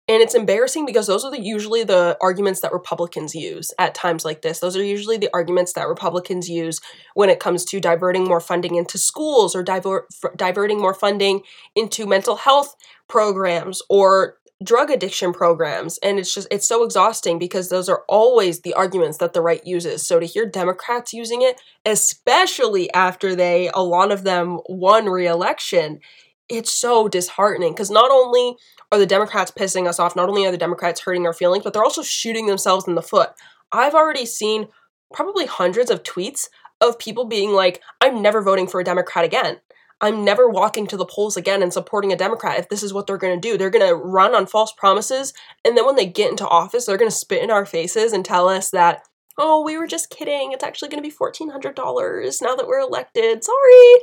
[0.09, 4.25] And it's embarrassing because those are the, usually the arguments that Republicans use at times
[4.25, 4.59] like this.
[4.59, 6.81] Those are usually the arguments that Republicans use
[7.15, 11.43] when it comes to diverting more funding into schools or divert, diverting more funding
[11.77, 12.75] into mental health
[13.07, 18.61] programs or drug addiction programs and it's just it's so exhausting because those are always
[18.61, 23.69] the arguments that the right uses so to hear democrats using it especially after they
[23.75, 25.99] a lot of them won re-election
[26.49, 28.57] it's so disheartening because not only
[28.91, 31.73] are the Democrats pissing us off, not only are the Democrats hurting our feelings, but
[31.73, 33.31] they're also shooting themselves in the foot.
[33.73, 34.69] I've already seen
[35.13, 36.49] probably hundreds of tweets
[36.81, 39.61] of people being like, I'm never voting for a Democrat again.
[40.03, 43.07] I'm never walking to the polls again and supporting a Democrat if this is what
[43.07, 43.57] they're going to do.
[43.57, 45.33] They're going to run on false promises,
[45.65, 48.25] and then when they get into office, they're going to spit in our faces and
[48.25, 49.07] tell us that,
[49.39, 50.51] oh, we were just kidding.
[50.51, 53.45] It's actually going to be $1,400 now that we're elected.
[53.45, 53.95] Sorry.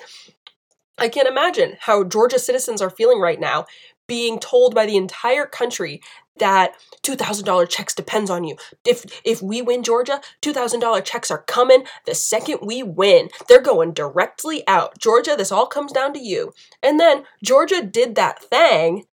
[0.99, 3.65] I can't imagine how Georgia citizens are feeling right now
[4.07, 6.01] being told by the entire country
[6.39, 8.55] that $2000 checks depends on you.
[8.85, 13.29] If if we win Georgia, $2000 checks are coming the second we win.
[13.47, 14.97] They're going directly out.
[14.97, 16.53] Georgia, this all comes down to you.
[16.81, 19.05] And then Georgia did that thing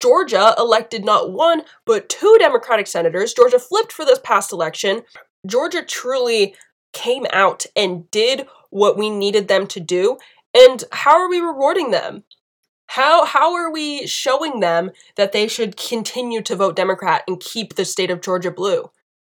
[0.00, 3.34] Georgia elected not one, but two Democratic senators.
[3.34, 5.02] Georgia flipped for this past election.
[5.46, 6.54] Georgia truly
[6.92, 10.18] came out and did what we needed them to do.
[10.56, 12.24] And how are we rewarding them?
[12.86, 17.74] How how are we showing them that they should continue to vote Democrat and keep
[17.74, 18.90] the state of Georgia blue?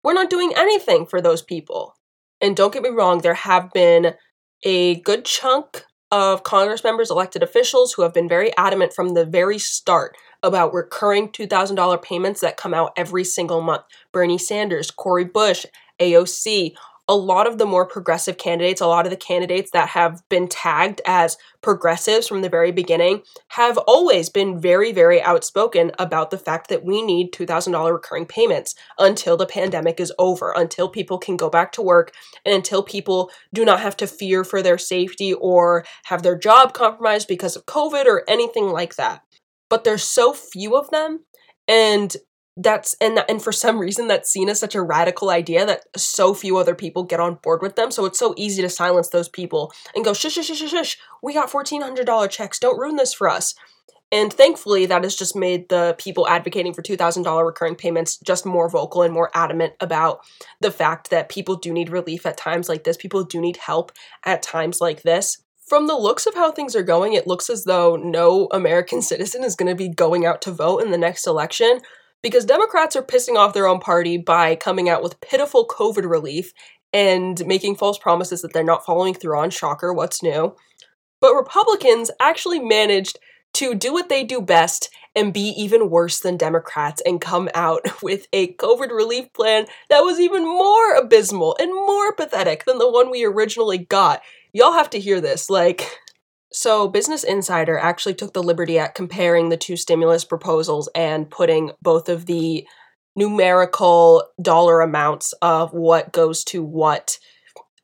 [0.04, 1.96] We're not doing anything for those people.
[2.40, 4.14] And don't get me wrong, there have been
[4.62, 9.24] a good chunk of Congress members, elected officials who have been very adamant from the
[9.24, 13.82] very start about recurring $2,000 payments that come out every single month.
[14.12, 15.66] Bernie Sanders, Cori Bush,
[16.00, 16.74] AOC,
[17.08, 20.46] a lot of the more progressive candidates, a lot of the candidates that have been
[20.46, 26.38] tagged as progressives from the very beginning, have always been very, very outspoken about the
[26.38, 31.36] fact that we need $2,000 recurring payments until the pandemic is over, until people can
[31.36, 32.12] go back to work,
[32.44, 36.74] and until people do not have to fear for their safety or have their job
[36.74, 39.22] compromised because of COVID or anything like that.
[39.70, 41.24] But there's so few of them,
[41.66, 42.14] and
[42.58, 46.34] that's and and for some reason that's seen as such a radical idea that so
[46.34, 47.90] few other people get on board with them.
[47.90, 51.34] So it's so easy to silence those people and go shush shush shush shush we
[51.34, 52.58] got $1400 checks.
[52.58, 53.54] Don't ruin this for us.
[54.10, 58.68] And thankfully that has just made the people advocating for $2000 recurring payments just more
[58.68, 60.20] vocal and more adamant about
[60.60, 62.96] the fact that people do need relief at times like this.
[62.96, 63.92] People do need help
[64.24, 65.38] at times like this.
[65.68, 69.44] From the looks of how things are going, it looks as though no American citizen
[69.44, 71.80] is going to be going out to vote in the next election
[72.22, 76.52] because Democrats are pissing off their own party by coming out with pitiful COVID relief
[76.92, 79.50] and making false promises that they're not following through on.
[79.50, 80.56] Shocker, what's new?
[81.20, 83.18] But Republicans actually managed
[83.54, 87.86] to do what they do best and be even worse than Democrats and come out
[88.02, 92.90] with a COVID relief plan that was even more abysmal and more pathetic than the
[92.90, 94.22] one we originally got.
[94.52, 95.50] Y'all have to hear this.
[95.50, 95.90] Like,
[96.50, 101.72] so, Business Insider actually took the liberty at comparing the two stimulus proposals and putting
[101.82, 102.66] both of the
[103.14, 107.18] numerical dollar amounts of what goes to what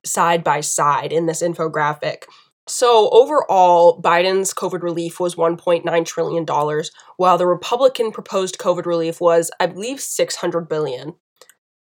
[0.06, 2.24] side by side in this infographic.
[2.66, 6.46] So, overall, Biden's COVID relief was $1.9 trillion,
[7.18, 11.14] while the Republican proposed COVID relief was, I believe, $600 billion.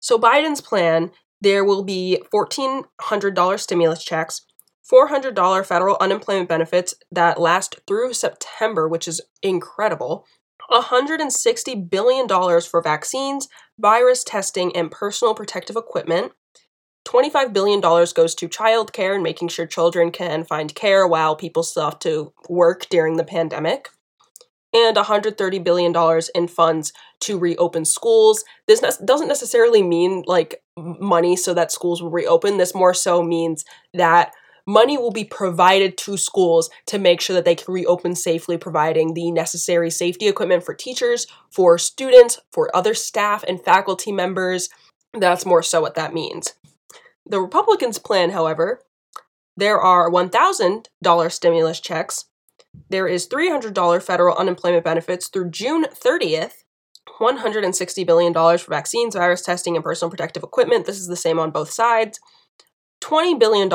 [0.00, 4.42] So, Biden's plan there will be $1,400 stimulus checks,
[4.90, 10.26] $400 federal unemployment benefits that last through September, which is incredible.
[10.70, 16.32] $160 billion for vaccines, virus testing, and personal protective equipment.
[17.06, 21.84] $25 billion goes to childcare and making sure children can find care while people still
[21.84, 23.90] have to work during the pandemic.
[24.74, 25.94] And $130 billion
[26.34, 28.44] in funds to reopen schools.
[28.66, 32.58] This ne- doesn't necessarily mean like money so that schools will reopen.
[32.58, 34.32] This more so means that
[34.66, 39.14] money will be provided to schools to make sure that they can reopen safely, providing
[39.14, 44.68] the necessary safety equipment for teachers, for students, for other staff and faculty members.
[45.14, 46.54] That's more so what that means.
[47.24, 48.82] The Republicans' plan, however,
[49.56, 52.26] there are $1,000 stimulus checks.
[52.90, 56.64] There is $300 federal unemployment benefits through June 30th,
[57.18, 60.84] $160 billion for vaccines, virus testing, and personal protective equipment.
[60.84, 62.20] This is the same on both sides.
[63.00, 63.68] $20 billion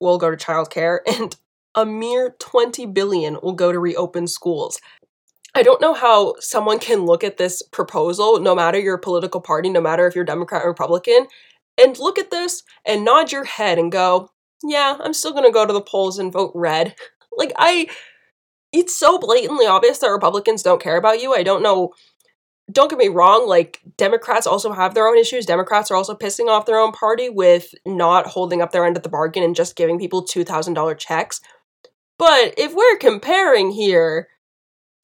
[0.00, 1.36] will go to childcare and
[1.74, 4.80] a mere 20 billion will go to reopen schools.
[5.54, 9.70] I don't know how someone can look at this proposal, no matter your political party,
[9.70, 11.26] no matter if you're Democrat or Republican,
[11.80, 14.30] and look at this and nod your head and go,
[14.62, 16.94] yeah, I'm still gonna go to the polls and vote red.
[17.36, 17.86] Like, I,
[18.72, 21.34] it's so blatantly obvious that Republicans don't care about you.
[21.34, 21.92] I don't know
[22.70, 25.46] don't get me wrong, like Democrats also have their own issues.
[25.46, 29.02] Democrats are also pissing off their own party with not holding up their end of
[29.02, 31.40] the bargain and just giving people $2,000 checks.
[32.18, 34.28] But if we're comparing here,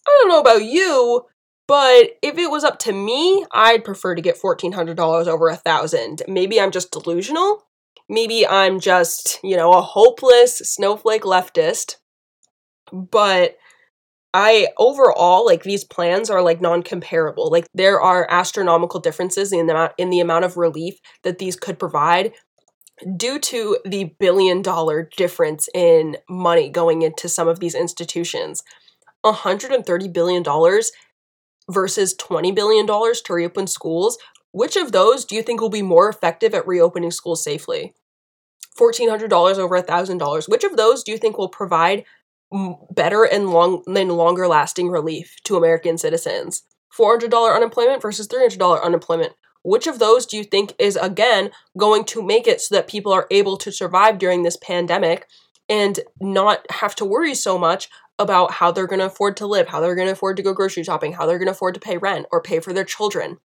[0.07, 1.27] I don't know about you,
[1.67, 6.23] but if it was up to me, I'd prefer to get $1,400 over a thousand.
[6.29, 7.67] Maybe I'm just delusional.
[8.09, 11.97] Maybe I'm just, you know, a hopeless snowflake leftist.
[12.93, 13.57] But
[14.35, 17.51] I overall like these plans are like non-comparable.
[17.51, 21.55] Like there are astronomical differences in the amount in the amount of relief that these
[21.55, 22.33] could provide
[23.17, 28.65] due to the billion dollar difference in money going into some of these institutions.
[29.23, 30.91] 130 billion dollars
[31.71, 34.19] versus 20 billion dollars to reopen schools.
[34.51, 37.95] Which of those do you think will be more effective at reopening schools safely?
[38.79, 40.49] $1400 over $1000.
[40.49, 42.05] Which of those do you think will provide
[42.91, 46.63] better and long and longer lasting relief to American citizens.
[46.97, 49.33] $400 unemployment versus $300 unemployment.
[49.63, 53.13] Which of those do you think is again going to make it so that people
[53.13, 55.27] are able to survive during this pandemic
[55.69, 57.89] and not have to worry so much
[58.19, 60.53] about how they're going to afford to live, how they're going to afford to go
[60.53, 63.39] grocery shopping, how they're going to afford to pay rent or pay for their children?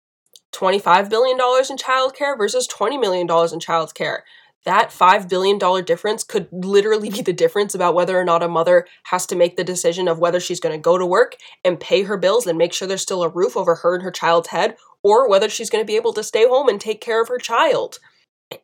[0.52, 4.20] $25 billion in childcare versus $20 million in childcare
[4.64, 8.86] that $5 billion difference could literally be the difference about whether or not a mother
[9.04, 12.02] has to make the decision of whether she's going to go to work and pay
[12.02, 14.76] her bills and make sure there's still a roof over her and her child's head,
[15.02, 17.38] or whether she's going to be able to stay home and take care of her
[17.38, 17.98] child.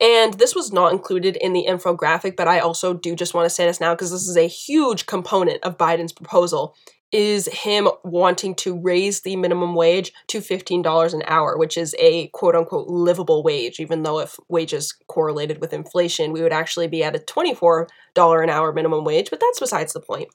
[0.00, 3.54] And this was not included in the infographic, but I also do just want to
[3.54, 6.74] say this now because this is a huge component of Biden's proposal.
[7.12, 12.28] Is him wanting to raise the minimum wage to $15 an hour, which is a
[12.28, 17.04] quote unquote livable wage, even though if wages correlated with inflation, we would actually be
[17.04, 17.86] at a $24
[18.16, 20.28] an hour minimum wage, but that's besides the point.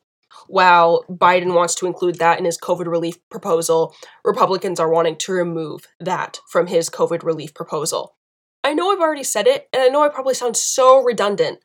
[0.47, 3.93] While Biden wants to include that in his COVID relief proposal,
[4.23, 8.15] Republicans are wanting to remove that from his COVID relief proposal.
[8.63, 11.59] I know I've already said it, and I know I probably sound so redundant,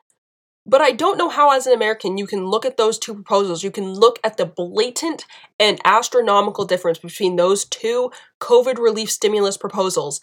[0.67, 3.63] but I don't know how, as an American, you can look at those two proposals.
[3.63, 5.25] You can look at the blatant
[5.61, 8.11] and astronomical difference between those two
[8.41, 10.21] COVID relief stimulus proposals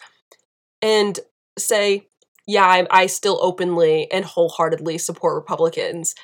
[0.82, 1.18] and
[1.58, 2.08] say,
[2.46, 6.14] yeah, I, I still openly and wholeheartedly support Republicans.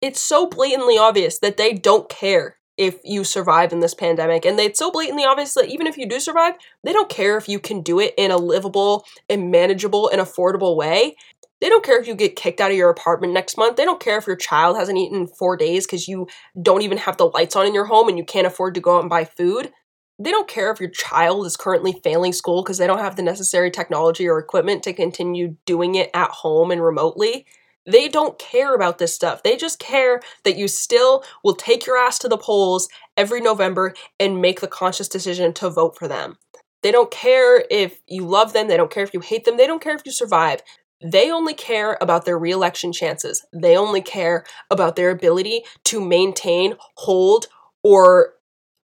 [0.00, 4.46] It's so blatantly obvious that they don't care if you survive in this pandemic.
[4.46, 6.54] And it's so blatantly obvious that even if you do survive,
[6.84, 10.76] they don't care if you can do it in a livable and manageable and affordable
[10.76, 11.16] way.
[11.60, 13.76] They don't care if you get kicked out of your apartment next month.
[13.76, 16.28] They don't care if your child hasn't eaten in four days because you
[16.60, 18.96] don't even have the lights on in your home and you can't afford to go
[18.96, 19.72] out and buy food.
[20.20, 23.22] They don't care if your child is currently failing school because they don't have the
[23.22, 27.46] necessary technology or equipment to continue doing it at home and remotely.
[27.86, 29.42] They don't care about this stuff.
[29.42, 33.94] They just care that you still will take your ass to the polls every November
[34.20, 36.36] and make the conscious decision to vote for them.
[36.82, 39.66] They don't care if you love them, they don't care if you hate them, they
[39.66, 40.62] don't care if you survive.
[41.02, 43.44] They only care about their reelection chances.
[43.52, 47.46] They only care about their ability to maintain, hold,
[47.82, 48.34] or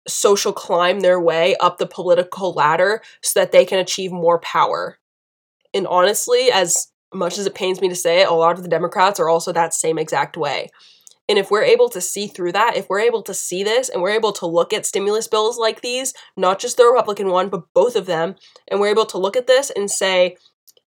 [0.07, 4.99] social climb their way up the political ladder so that they can achieve more power.
[5.75, 8.69] And honestly, as much as it pains me to say it, a lot of the
[8.69, 10.71] Democrats are also that same exact way.
[11.29, 14.01] And if we're able to see through that, if we're able to see this and
[14.01, 17.65] we're able to look at stimulus bills like these, not just the Republican one, but
[17.75, 18.37] both of them,
[18.69, 20.37] and we're able to look at this and say,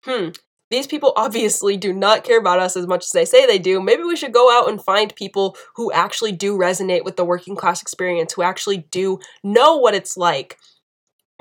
[0.05, 0.29] hmm,
[0.69, 3.81] these people obviously do not care about us as much as they say they do.
[3.81, 7.55] Maybe we should go out and find people who actually do resonate with the working
[7.55, 10.57] class experience, who actually do know what it's like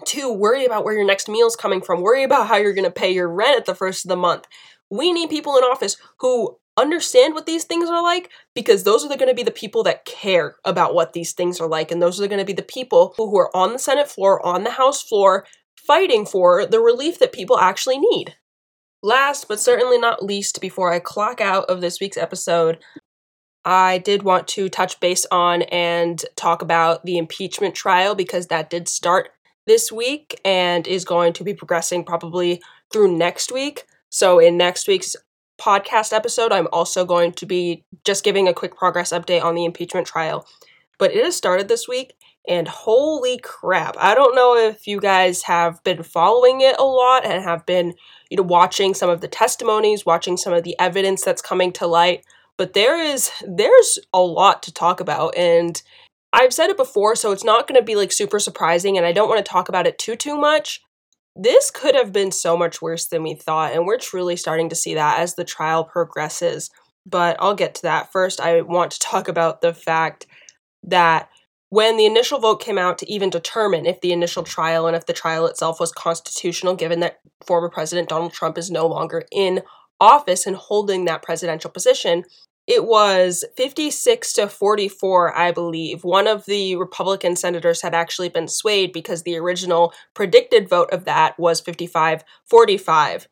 [0.07, 2.85] to worry about where your next meal is coming from, worry about how you're going
[2.85, 4.47] to pay your rent at the first of the month.
[4.91, 9.09] We need people in office who understand what these things are like because those are
[9.09, 12.21] going to be the people that care about what these things are like and those
[12.21, 15.03] are going to be the people who are on the Senate floor, on the House
[15.03, 15.45] floor
[15.77, 18.37] fighting for the relief that people actually need.
[19.03, 22.79] Last but certainly not least before I clock out of this week's episode,
[23.65, 28.71] I did want to touch base on and talk about the impeachment trial because that
[28.71, 29.31] did start
[29.67, 32.61] this week and is going to be progressing probably
[32.93, 33.85] through next week.
[34.11, 35.15] So, in next week's
[35.61, 39.65] podcast episode, I'm also going to be just giving a quick progress update on the
[39.65, 40.47] impeachment trial.
[40.99, 42.15] But it has started this week,
[42.49, 47.25] and holy crap, I don't know if you guys have been following it a lot
[47.27, 47.95] and have been,
[48.31, 51.87] you know, watching some of the testimonies, watching some of the evidence that's coming to
[51.87, 52.25] light,
[52.57, 55.83] but there is there's a lot to talk about and
[56.33, 59.13] I've said it before, so it's not going to be like super surprising, and I
[59.13, 60.83] don't want to talk about it too, too much.
[61.35, 64.77] This could have been so much worse than we thought, and we're truly starting to
[64.77, 66.71] see that as the trial progresses.
[67.07, 68.13] But I'll get to that.
[68.13, 70.27] First, I want to talk about the fact
[70.83, 71.31] that
[71.71, 75.07] when the initial vote came out to even determine if the initial trial and if
[75.07, 79.63] the trial itself was constitutional, given that former President Donald Trump is no longer in
[80.01, 82.25] office and holding that presidential position,
[82.67, 86.05] it was 56 to 44, I believe.
[86.05, 91.05] One of the Republican senators had actually been swayed because the original predicted vote of
[91.05, 93.29] that was 55 45.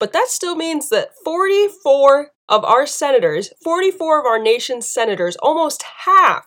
[0.00, 5.84] But that still means that 44 of our senators, 44 of our nation's senators, almost
[6.04, 6.46] half,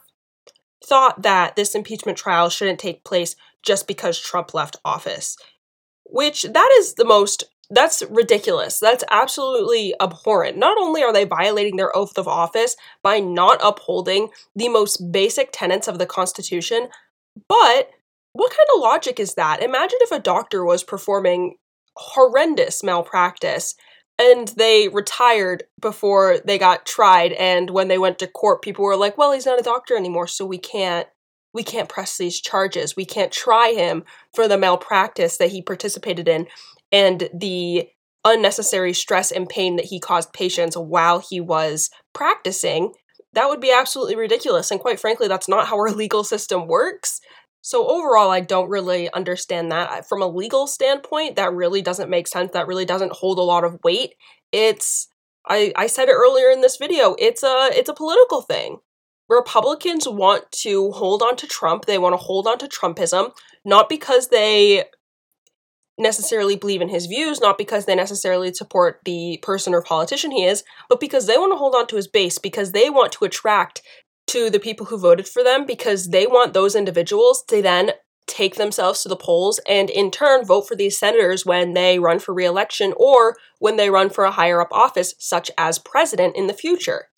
[0.84, 5.38] thought that this impeachment trial shouldn't take place just because Trump left office.
[6.05, 8.79] Which that is the most that's ridiculous.
[8.79, 10.57] That's absolutely abhorrent.
[10.57, 15.49] Not only are they violating their oath of office by not upholding the most basic
[15.51, 16.89] tenets of the Constitution,
[17.47, 17.89] but
[18.34, 19.63] what kind of logic is that?
[19.63, 21.55] Imagine if a doctor was performing
[21.95, 23.75] horrendous malpractice
[24.20, 28.95] and they retired before they got tried and when they went to court people were
[28.95, 31.07] like, "Well, he's not a doctor anymore, so we can't
[31.53, 32.95] we can't press these charges.
[32.95, 34.03] We can't try him
[34.34, 36.47] for the malpractice that he participated in
[36.91, 37.89] and the
[38.26, 42.93] unnecessary stress and pain that he caused patients while he was practicing,
[43.34, 44.72] that would be absolutely ridiculous.
[44.72, 47.20] And quite frankly, that's not how our legal system works.
[47.66, 49.89] So, overall, I don't really understand that.
[49.89, 52.51] Uh, from a legal standpoint, that really doesn't make sense.
[52.51, 54.16] That really doesn't hold a lot of weight.
[54.51, 55.07] It's,
[55.47, 58.80] I, I said it earlier in this video, it's a, it's a political thing.
[59.30, 61.86] Republicans want to hold on to Trump.
[61.86, 63.32] They want to hold on to Trumpism,
[63.64, 64.84] not because they
[65.97, 70.43] necessarily believe in his views, not because they necessarily support the person or politician he
[70.43, 73.24] is, but because they want to hold on to his base, because they want to
[73.24, 73.82] attract
[74.34, 77.91] to the people who voted for them because they want those individuals to then
[78.25, 82.17] take themselves to the polls and in turn vote for these senators when they run
[82.17, 86.47] for reelection or when they run for a higher up office, such as president in
[86.47, 87.09] the future.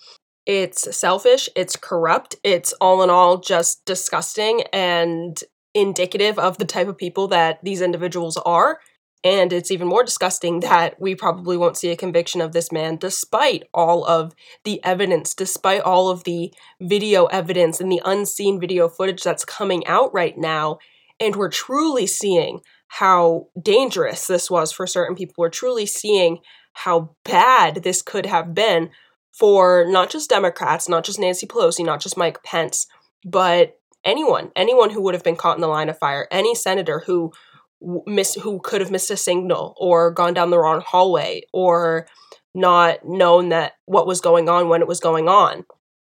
[0.46, 5.42] It's selfish, it's corrupt, it's all in all just disgusting and
[5.74, 8.80] indicative of the type of people that these individuals are.
[9.26, 12.98] And it's even more disgusting that we probably won't see a conviction of this man
[12.98, 18.88] despite all of the evidence, despite all of the video evidence and the unseen video
[18.88, 20.78] footage that's coming out right now.
[21.20, 25.34] And we're truly seeing how dangerous this was for certain people.
[25.40, 26.38] We're truly seeing
[26.74, 28.92] how bad this could have been
[29.34, 32.86] for not just Democrats, not just Nancy Pelosi, not just Mike Pence,
[33.26, 37.00] but anyone, anyone who would have been caught in the line of fire, any senator
[37.08, 37.34] who
[37.82, 42.08] miss who could have missed a signal or gone down the wrong hallway or
[42.54, 45.66] not known that what was going on when it was going on.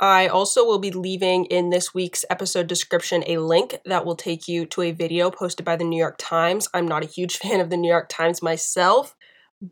[0.00, 4.46] I also will be leaving in this week's episode description a link that will take
[4.46, 6.68] you to a video posted by the New York Times.
[6.72, 9.16] I'm not a huge fan of the New York Times myself,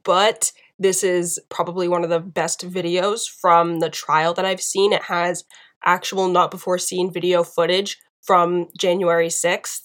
[0.02, 4.92] but this is probably one of the best videos from the trial that I've seen.
[4.92, 5.44] It has
[5.84, 9.82] actual not before seen video footage from January 6th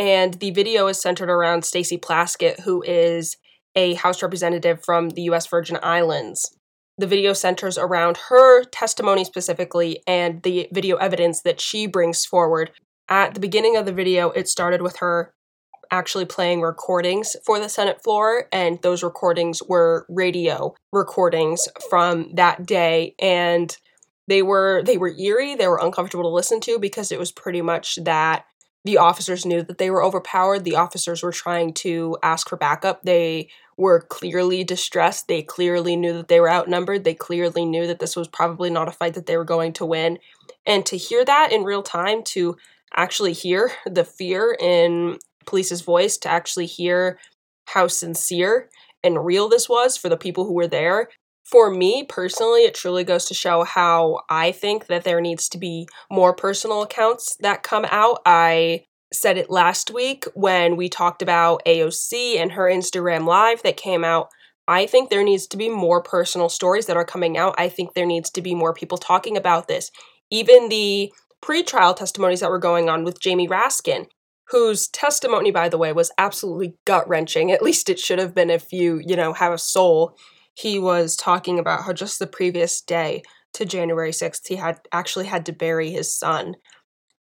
[0.00, 3.36] and the video is centered around Stacey Plaskett, who is
[3.76, 6.56] a House representative from the US Virgin Islands.
[6.96, 12.70] The video centers around her testimony specifically and the video evidence that she brings forward.
[13.10, 15.34] At the beginning of the video, it started with her
[15.90, 22.64] actually playing recordings for the Senate floor, and those recordings were radio recordings from that
[22.64, 23.14] day.
[23.18, 23.76] And
[24.28, 27.60] they were they were eerie, they were uncomfortable to listen to because it was pretty
[27.60, 28.44] much that
[28.84, 30.64] the officers knew that they were overpowered.
[30.64, 33.02] The officers were trying to ask for backup.
[33.02, 35.28] They were clearly distressed.
[35.28, 37.04] They clearly knew that they were outnumbered.
[37.04, 39.86] They clearly knew that this was probably not a fight that they were going to
[39.86, 40.18] win.
[40.66, 42.56] And to hear that in real time, to
[42.94, 47.18] actually hear the fear in police's voice, to actually hear
[47.66, 48.68] how sincere
[49.02, 51.08] and real this was for the people who were there,
[51.50, 55.58] for me personally, it truly goes to show how I think that there needs to
[55.58, 58.20] be more personal accounts that come out.
[58.24, 63.76] I said it last week when we talked about AOC and her Instagram live that
[63.76, 64.28] came out.
[64.68, 67.56] I think there needs to be more personal stories that are coming out.
[67.58, 69.90] I think there needs to be more people talking about this.
[70.30, 74.06] Even the pre-trial testimonies that were going on with Jamie Raskin,
[74.50, 77.50] whose testimony, by the way, was absolutely gut wrenching.
[77.50, 80.16] At least it should have been if you, you know, have a soul
[80.60, 83.22] he was talking about how just the previous day
[83.54, 86.56] to January 6th, he had actually had to bury his son.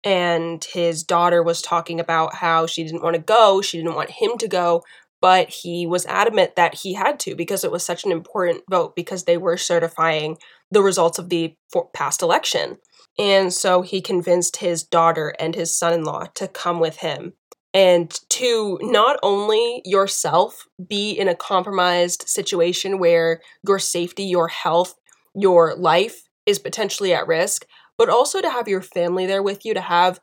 [0.03, 4.11] And his daughter was talking about how she didn't want to go, she didn't want
[4.11, 4.83] him to go,
[5.21, 8.95] but he was adamant that he had to because it was such an important vote
[8.95, 10.37] because they were certifying
[10.71, 11.55] the results of the
[11.93, 12.77] past election.
[13.17, 17.33] And so he convinced his daughter and his son in law to come with him
[17.73, 24.95] and to not only yourself be in a compromised situation where your safety, your health,
[25.35, 27.65] your life is potentially at risk,
[27.97, 30.19] but also to have your family there with you, to have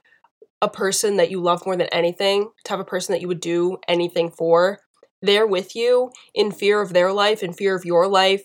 [0.61, 3.41] a person that you love more than anything, to have a person that you would
[3.41, 4.81] do anything for
[5.23, 8.43] there with you in fear of their life, in fear of your life.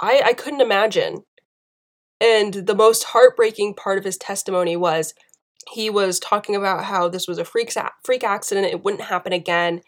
[0.00, 1.24] I, I couldn't imagine.
[2.20, 5.14] And the most heartbreaking part of his testimony was
[5.68, 7.72] he was talking about how this was a freak
[8.04, 9.82] freak accident, it wouldn't happen again,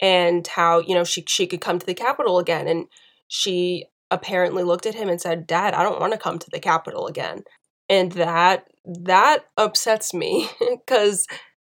[0.00, 2.86] and how you know she she could come to the Capitol again, and
[3.28, 6.60] she apparently looked at him and said, "Dad, I don't want to come to the
[6.60, 7.44] Capitol again,"
[7.88, 11.26] and that that upsets me because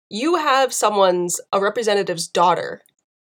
[0.08, 2.82] you have someone's a representative's daughter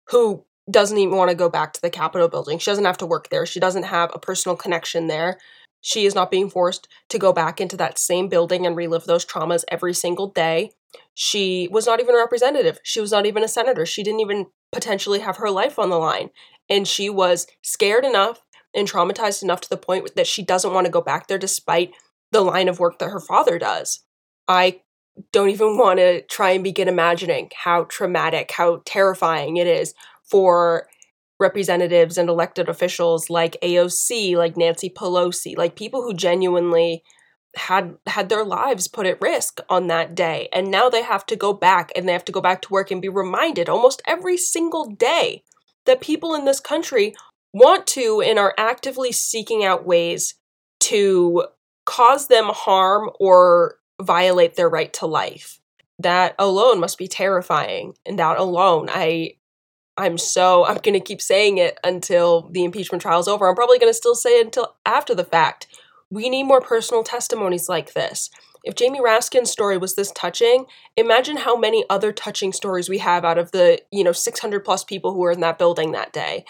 [0.09, 2.59] who doesn't even want to go back to the Capitol building.
[2.59, 3.45] She doesn't have to work there.
[3.45, 5.37] She doesn't have a personal connection there.
[5.81, 9.25] She is not being forced to go back into that same building and relive those
[9.25, 10.71] traumas every single day.
[11.13, 12.79] She was not even a representative.
[12.83, 13.85] She was not even a senator.
[13.85, 16.29] She didn't even potentially have her life on the line.
[16.69, 18.41] And she was scared enough
[18.73, 21.93] and traumatized enough to the point that she doesn't want to go back there despite
[22.31, 24.03] the line of work that her father does.
[24.47, 24.81] I
[25.31, 30.87] don't even want to try and begin imagining how traumatic, how terrifying it is for
[31.41, 37.03] representatives and elected officials like AOC, like Nancy Pelosi, like people who genuinely
[37.55, 40.47] had had their lives put at risk on that day.
[40.53, 42.91] And now they have to go back and they have to go back to work
[42.91, 45.43] and be reminded almost every single day
[45.85, 47.13] that people in this country
[47.53, 50.35] want to and are actively seeking out ways
[50.79, 51.45] to
[51.85, 55.59] cause them harm or violate their right to life.
[55.99, 57.95] That alone must be terrifying.
[58.05, 59.33] And that alone i
[59.97, 63.47] I'm so I'm going to keep saying it until the impeachment trial is over.
[63.47, 65.67] I'm probably going to still say it until after the fact.
[66.09, 68.29] We need more personal testimonies like this.
[68.63, 70.65] If Jamie Raskin's story was this touching,
[70.95, 74.83] imagine how many other touching stories we have out of the, you know, 600 plus
[74.83, 76.45] people who were in that building that day.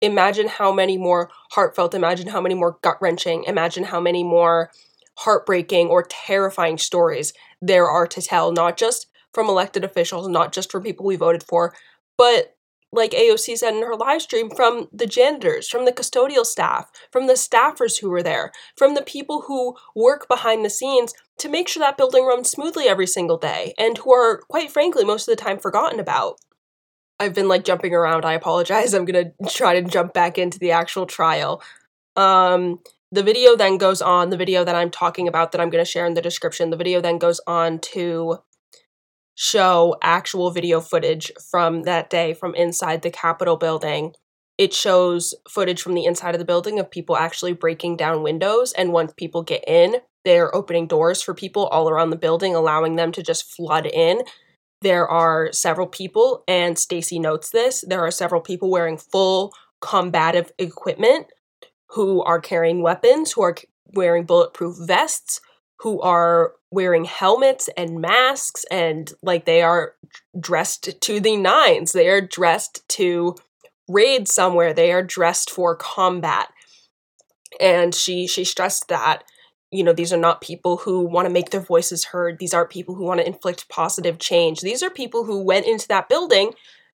[0.00, 4.70] Imagine how many more heartfelt, imagine how many more gut wrenching, imagine how many more
[5.18, 10.70] heartbreaking or terrifying stories there are to tell, not just from elected officials, not just
[10.70, 11.74] from people we voted for,
[12.16, 12.55] but
[12.92, 17.26] like AOC said in her live stream, from the janitors, from the custodial staff, from
[17.26, 21.68] the staffers who were there, from the people who work behind the scenes to make
[21.68, 25.36] sure that building runs smoothly every single day, and who are, quite frankly, most of
[25.36, 26.38] the time forgotten about.
[27.18, 28.24] I've been like jumping around.
[28.24, 28.94] I apologize.
[28.94, 31.62] I'm gonna try to jump back into the actual trial.
[32.14, 32.80] Um,
[33.12, 35.90] the video then goes on, the video that I'm talking about that I'm going to
[35.90, 38.38] share in the description, the video then goes on to
[39.36, 44.14] show actual video footage from that day from inside the Capitol building.
[44.58, 48.72] It shows footage from the inside of the building of people actually breaking down windows.
[48.72, 52.96] And once people get in, they're opening doors for people all around the building, allowing
[52.96, 54.22] them to just flood in.
[54.80, 60.50] There are several people, and Stacey notes this there are several people wearing full combative
[60.58, 61.26] equipment
[61.90, 63.54] who are carrying weapons, who are
[63.92, 65.40] wearing bulletproof vests,
[65.80, 69.94] who are wearing helmets and masks and like they are
[70.38, 71.92] dressed to the nines.
[71.92, 73.36] They are dressed to
[73.88, 74.72] raid somewhere.
[74.72, 76.48] They are dressed for combat.
[77.60, 79.22] And she she stressed that
[79.70, 82.38] you know these are not people who want to make their voices heard.
[82.38, 84.60] These aren't people who want to inflict positive change.
[84.60, 86.52] These are people who went into that building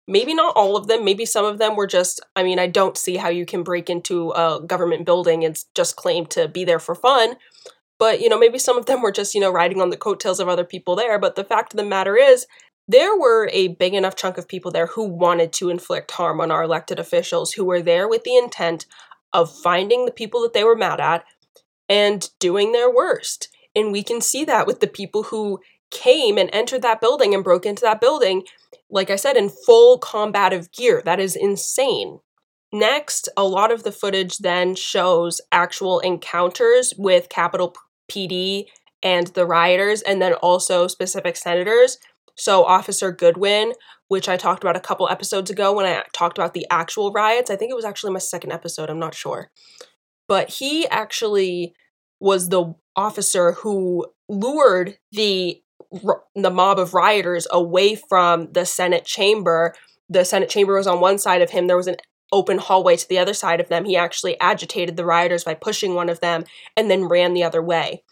[0.09, 2.99] maybe not all of them maybe some of them were just i mean i don't
[2.99, 6.78] see how you can break into a government building and just claim to be there
[6.78, 7.37] for fun
[8.03, 10.41] but, you know, maybe some of them were just, you know, riding on the coattails
[10.41, 11.21] of other people there.
[11.21, 12.49] But the fact of the matter is,
[12.89, 16.51] there were a big enough chunk of people there who wanted to inflict harm on
[16.51, 18.87] our elected officials, who were there with the intent
[19.33, 21.23] of finding the people that they were mad at
[21.89, 23.49] and doing their worst.
[23.77, 25.61] And we can see that with the people who
[25.93, 28.43] came and entered that building and broke into that building,
[28.91, 31.03] like I said, in full combative gear.
[31.05, 32.19] That is insane.
[32.73, 37.77] Next, a lot of the footage then shows actual encounters with Capitol
[38.13, 38.67] PD
[39.03, 41.99] and the rioters, and then also specific senators.
[42.37, 43.73] So, Officer Goodman,
[44.09, 47.51] which I talked about a couple episodes ago when I talked about the actual riots,
[47.51, 49.51] I think it was actually my second episode, I'm not sure.
[50.29, 51.75] But he actually
[52.21, 55.61] was the officer who lured the
[56.35, 59.75] the mob of rioters away from the Senate chamber.
[60.09, 61.67] The Senate chamber was on one side of him.
[61.67, 61.97] There was an
[62.33, 63.85] open hallway to the other side of them.
[63.85, 66.45] He actually agitated the rioters by pushing one of them
[66.76, 68.03] and then ran the other way.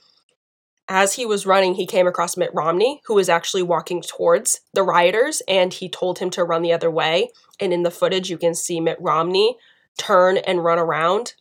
[0.89, 4.83] As he was running, he came across Mitt Romney, who was actually walking towards the
[4.83, 7.31] rioters, and he told him to run the other way.
[7.61, 9.57] And in the footage, you can see Mitt Romney
[9.99, 11.35] turn and run around.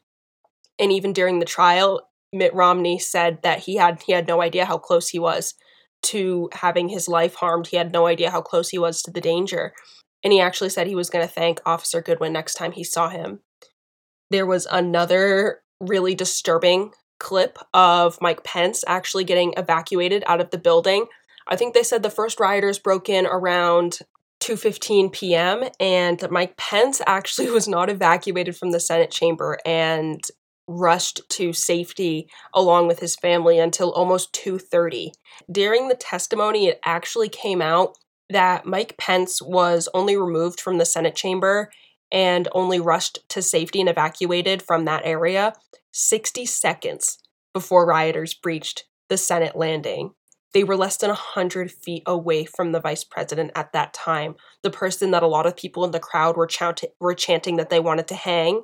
[0.78, 4.66] And even during the trial, Mitt Romney said that he had he had no idea
[4.66, 5.56] how close he was
[6.04, 7.68] to having his life harmed.
[7.68, 9.74] He had no idea how close he was to the danger
[10.24, 13.10] and he actually said he was going to thank Officer Goodman next time he saw
[13.10, 13.40] him.
[14.30, 20.58] There was another really disturbing clip of Mike Pence actually getting evacuated out of the
[20.58, 21.06] building.
[21.48, 24.00] I think they said the first rioters broke in around
[24.42, 25.64] 2:15 p.m.
[25.80, 30.22] and Mike Pence actually was not evacuated from the Senate chamber and
[30.68, 35.12] rushed to safety along with his family until almost 2:30.
[35.52, 37.98] During the testimony it actually came out
[38.30, 41.70] that Mike Pence was only removed from the Senate chamber
[42.12, 45.54] and only rushed to safety and evacuated from that area
[45.92, 47.18] 60 seconds
[47.54, 50.12] before rioters breached the Senate landing.
[50.54, 54.72] They were less than 100 feet away from the vice president at that time, the
[54.72, 57.80] person that a lot of people in the crowd were, chant- were chanting that they
[57.80, 58.64] wanted to hang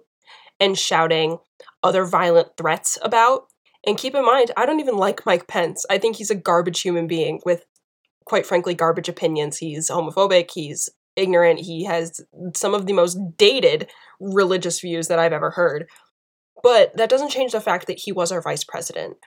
[0.59, 1.38] and shouting
[1.84, 3.47] other violent threats about.
[3.86, 5.86] And keep in mind, I don't even like Mike Pence.
[5.89, 7.66] I think he's a garbage human being with
[8.26, 9.57] quite frankly, garbage opinions.
[9.57, 12.21] He's homophobic, he's ignorant, he has
[12.55, 15.88] some of the most dated religious views that I've ever heard.
[16.63, 19.17] But that doesn't change the fact that he was our vice president.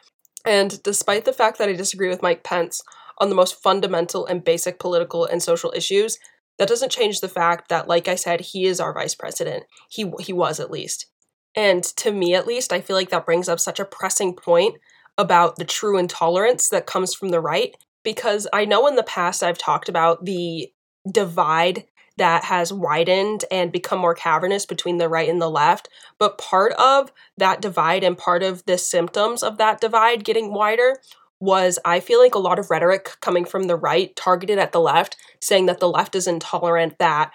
[0.45, 2.83] And despite the fact that I disagree with Mike Pence
[3.19, 6.19] on the most fundamental and basic political and social issues,
[6.59, 9.65] that doesn't change the fact that, like I said, he is our vice president.
[9.89, 11.07] He, he was at least.
[11.55, 14.77] And to me, at least, I feel like that brings up such a pressing point
[15.17, 19.43] about the true intolerance that comes from the right because I know in the past
[19.43, 20.71] I've talked about the
[21.11, 21.85] divide
[22.19, 25.89] that has widened and become more cavernous between the right and the left.
[26.19, 30.97] But part of that divide and part of the symptoms of that divide getting wider
[31.41, 34.81] was I feel like a lot of rhetoric coming from the right targeted at the
[34.81, 37.31] left, saying that the left is intolerant, that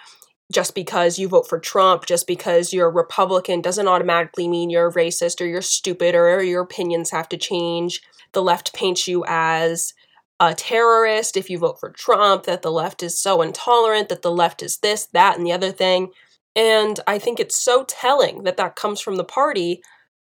[0.52, 4.92] just because you vote for Trump, just because you're a Republican, doesn't automatically mean you're
[4.92, 8.02] racist or you're stupid or your opinions have to change.
[8.34, 9.94] The left paints you as
[10.40, 14.32] a terrorist if you vote for Trump, that the left is so intolerant, that the
[14.32, 16.10] left is this, that, and the other thing.
[16.56, 19.82] And I think it's so telling that that comes from the party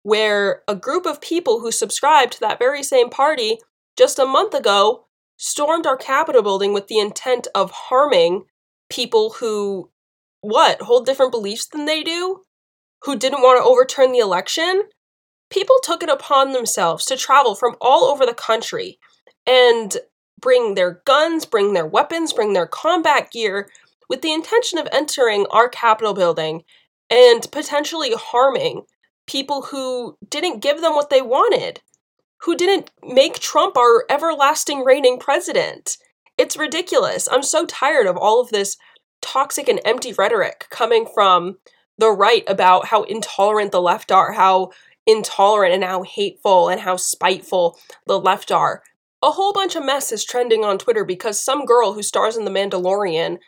[0.03, 3.59] where a group of people who subscribe to that very same party
[3.99, 8.45] just a month ago stormed our Capitol building with the intent of harming
[8.89, 9.91] people who,
[10.41, 12.43] what, hold different beliefs than they do?
[13.03, 14.85] Who didn't want to overturn the election?
[15.51, 18.99] People took it upon themselves to travel from all over the country
[19.47, 19.97] and
[20.41, 23.69] bring their guns, bring their weapons, bring their combat gear
[24.09, 26.63] with the intention of entering our Capitol building
[27.11, 28.83] and potentially harming
[29.27, 31.81] people who didn't give them what they wanted,
[32.43, 35.97] who didn't make Trump our everlasting reigning president.
[36.39, 37.29] It's ridiculous.
[37.31, 38.77] I'm so tired of all of this
[39.23, 41.57] toxic and empty rhetoric coming from
[41.99, 44.71] the right about how intolerant the left are, how
[45.07, 48.83] intolerant and how hateful and how spiteful the left are.
[49.23, 52.45] A whole bunch of mess is trending on Twitter because some girl who stars in
[52.45, 53.39] The Mandalorian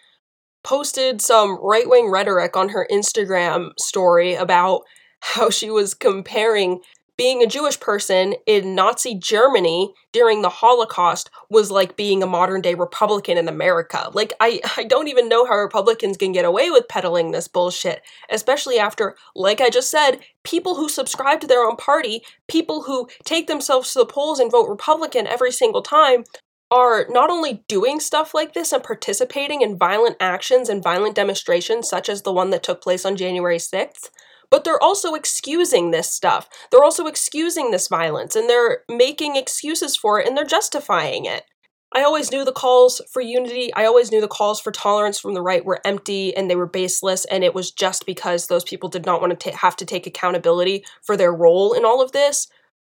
[0.65, 4.83] posted some right wing rhetoric on her Instagram story about
[5.21, 6.81] how she was comparing
[7.19, 12.63] being a Jewish person in Nazi Germany during the Holocaust was like being a modern
[12.63, 14.09] day Republican in America.
[14.15, 18.01] Like, I, I don't even know how Republicans can get away with peddling this bullshit,
[18.31, 23.09] especially after, like I just said, people who subscribe to their own party, people who
[23.25, 26.25] take themselves to the polls and vote Republican every single time,
[26.71, 31.89] are not only doing stuff like this and participating in violent actions and violent demonstrations,
[31.89, 34.11] such as the one that took place on January 6th,
[34.51, 36.49] but they're also excusing this stuff.
[36.71, 41.45] They're also excusing this violence and they're making excuses for it and they're justifying it.
[41.93, 45.33] I always knew the calls for unity, I always knew the calls for tolerance from
[45.33, 48.91] the right were empty and they were baseless, and it was just because those people
[48.91, 52.47] did not want to have to take accountability for their role in all of this.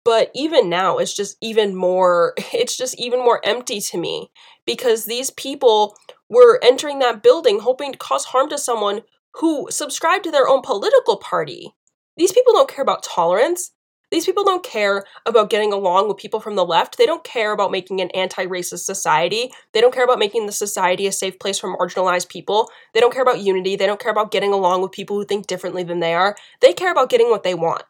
[0.05, 4.31] But even now, it's just even more, it's just even more empty to me
[4.65, 5.97] because these people
[6.29, 9.03] were entering that building hoping to cause harm to someone
[9.35, 11.75] who subscribe to their own political party.
[12.17, 13.73] These people don't care about tolerance.
[14.11, 16.99] These people don't care about getting along with people from the left.
[16.99, 19.51] They don't care about making an anti racist society.
[19.73, 22.71] They don't care about making the society a safe place for marginalized people.
[22.93, 23.75] They don't care about unity.
[23.75, 26.37] They don't care about getting along with people who think differently than they are.
[26.61, 27.83] They care about getting what they want.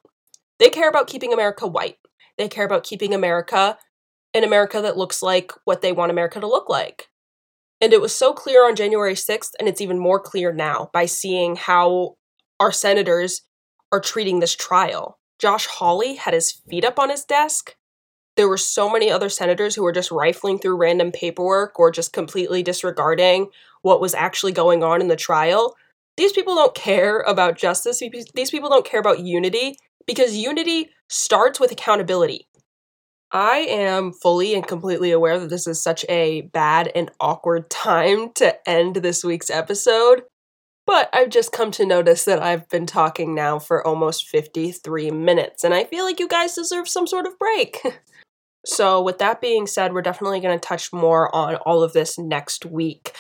[0.59, 1.99] They care about keeping America white.
[2.39, 3.77] They care about keeping America
[4.35, 7.09] an America that looks like what they want America to look like.
[7.85, 11.05] And it was so clear on January 6th, and it's even more clear now by
[11.05, 12.17] seeing how
[12.59, 13.43] our senators
[13.93, 15.19] are treating this trial.
[15.39, 17.75] Josh Hawley had his feet up on his desk.
[18.39, 22.15] There were so many other senators who were just rifling through random paperwork or just
[22.15, 23.51] completely disregarding
[23.83, 25.77] what was actually going on in the trial.
[26.17, 28.01] These people don't care about justice.
[28.35, 29.77] These people don't care about unity
[30.07, 32.49] because unity starts with accountability.
[33.35, 38.33] I am fully and completely aware that this is such a bad and awkward time
[38.35, 40.23] to end this week's episode,
[40.87, 45.65] but I've just come to notice that I've been talking now for almost 53 minutes,
[45.65, 47.83] and I feel like you guys deserve some sort of break.
[48.65, 52.17] so, with that being said, we're definitely going to touch more on all of this
[52.17, 53.17] next week,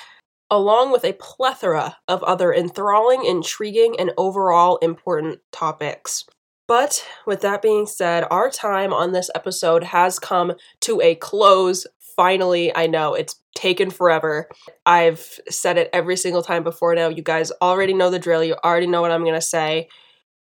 [0.48, 6.24] along with a plethora of other enthralling, intriguing, and overall important topics.
[6.66, 11.86] But with that being said, our time on this episode has come to a close.
[12.16, 14.48] Finally, I know it's taken forever.
[14.86, 17.08] I've said it every single time before now.
[17.08, 18.42] You guys already know the drill.
[18.42, 19.88] You already know what I'm going to say.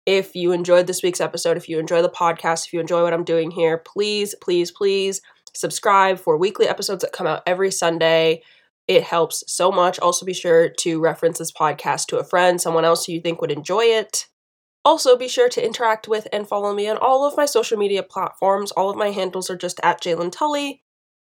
[0.06, 3.14] If you enjoyed this week's episode, if you enjoy the podcast, if you enjoy what
[3.14, 5.20] I'm doing here, please, please, please
[5.54, 8.42] subscribe for weekly episodes that come out every Sunday.
[8.88, 9.98] It helps so much.
[10.00, 13.40] Also, be sure to reference this podcast to a friend, someone else who you think
[13.40, 14.26] would enjoy it.
[14.84, 18.02] Also, be sure to interact with and follow me on all of my social media
[18.02, 18.70] platforms.
[18.72, 20.82] All of my handles are just at Jalen Tully.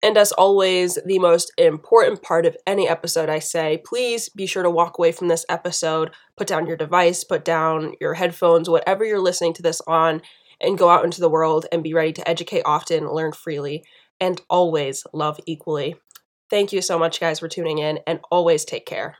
[0.02, 4.62] And as always, the most important part of any episode I say, please be sure
[4.62, 9.04] to walk away from this episode, put down your device, put down your headphones, whatever
[9.04, 10.22] you're listening to this on,
[10.60, 13.84] and go out into the world and be ready to educate often, learn freely,
[14.20, 15.96] and always love equally.
[16.50, 19.16] Thank you so much, guys, for tuning in, and always take care.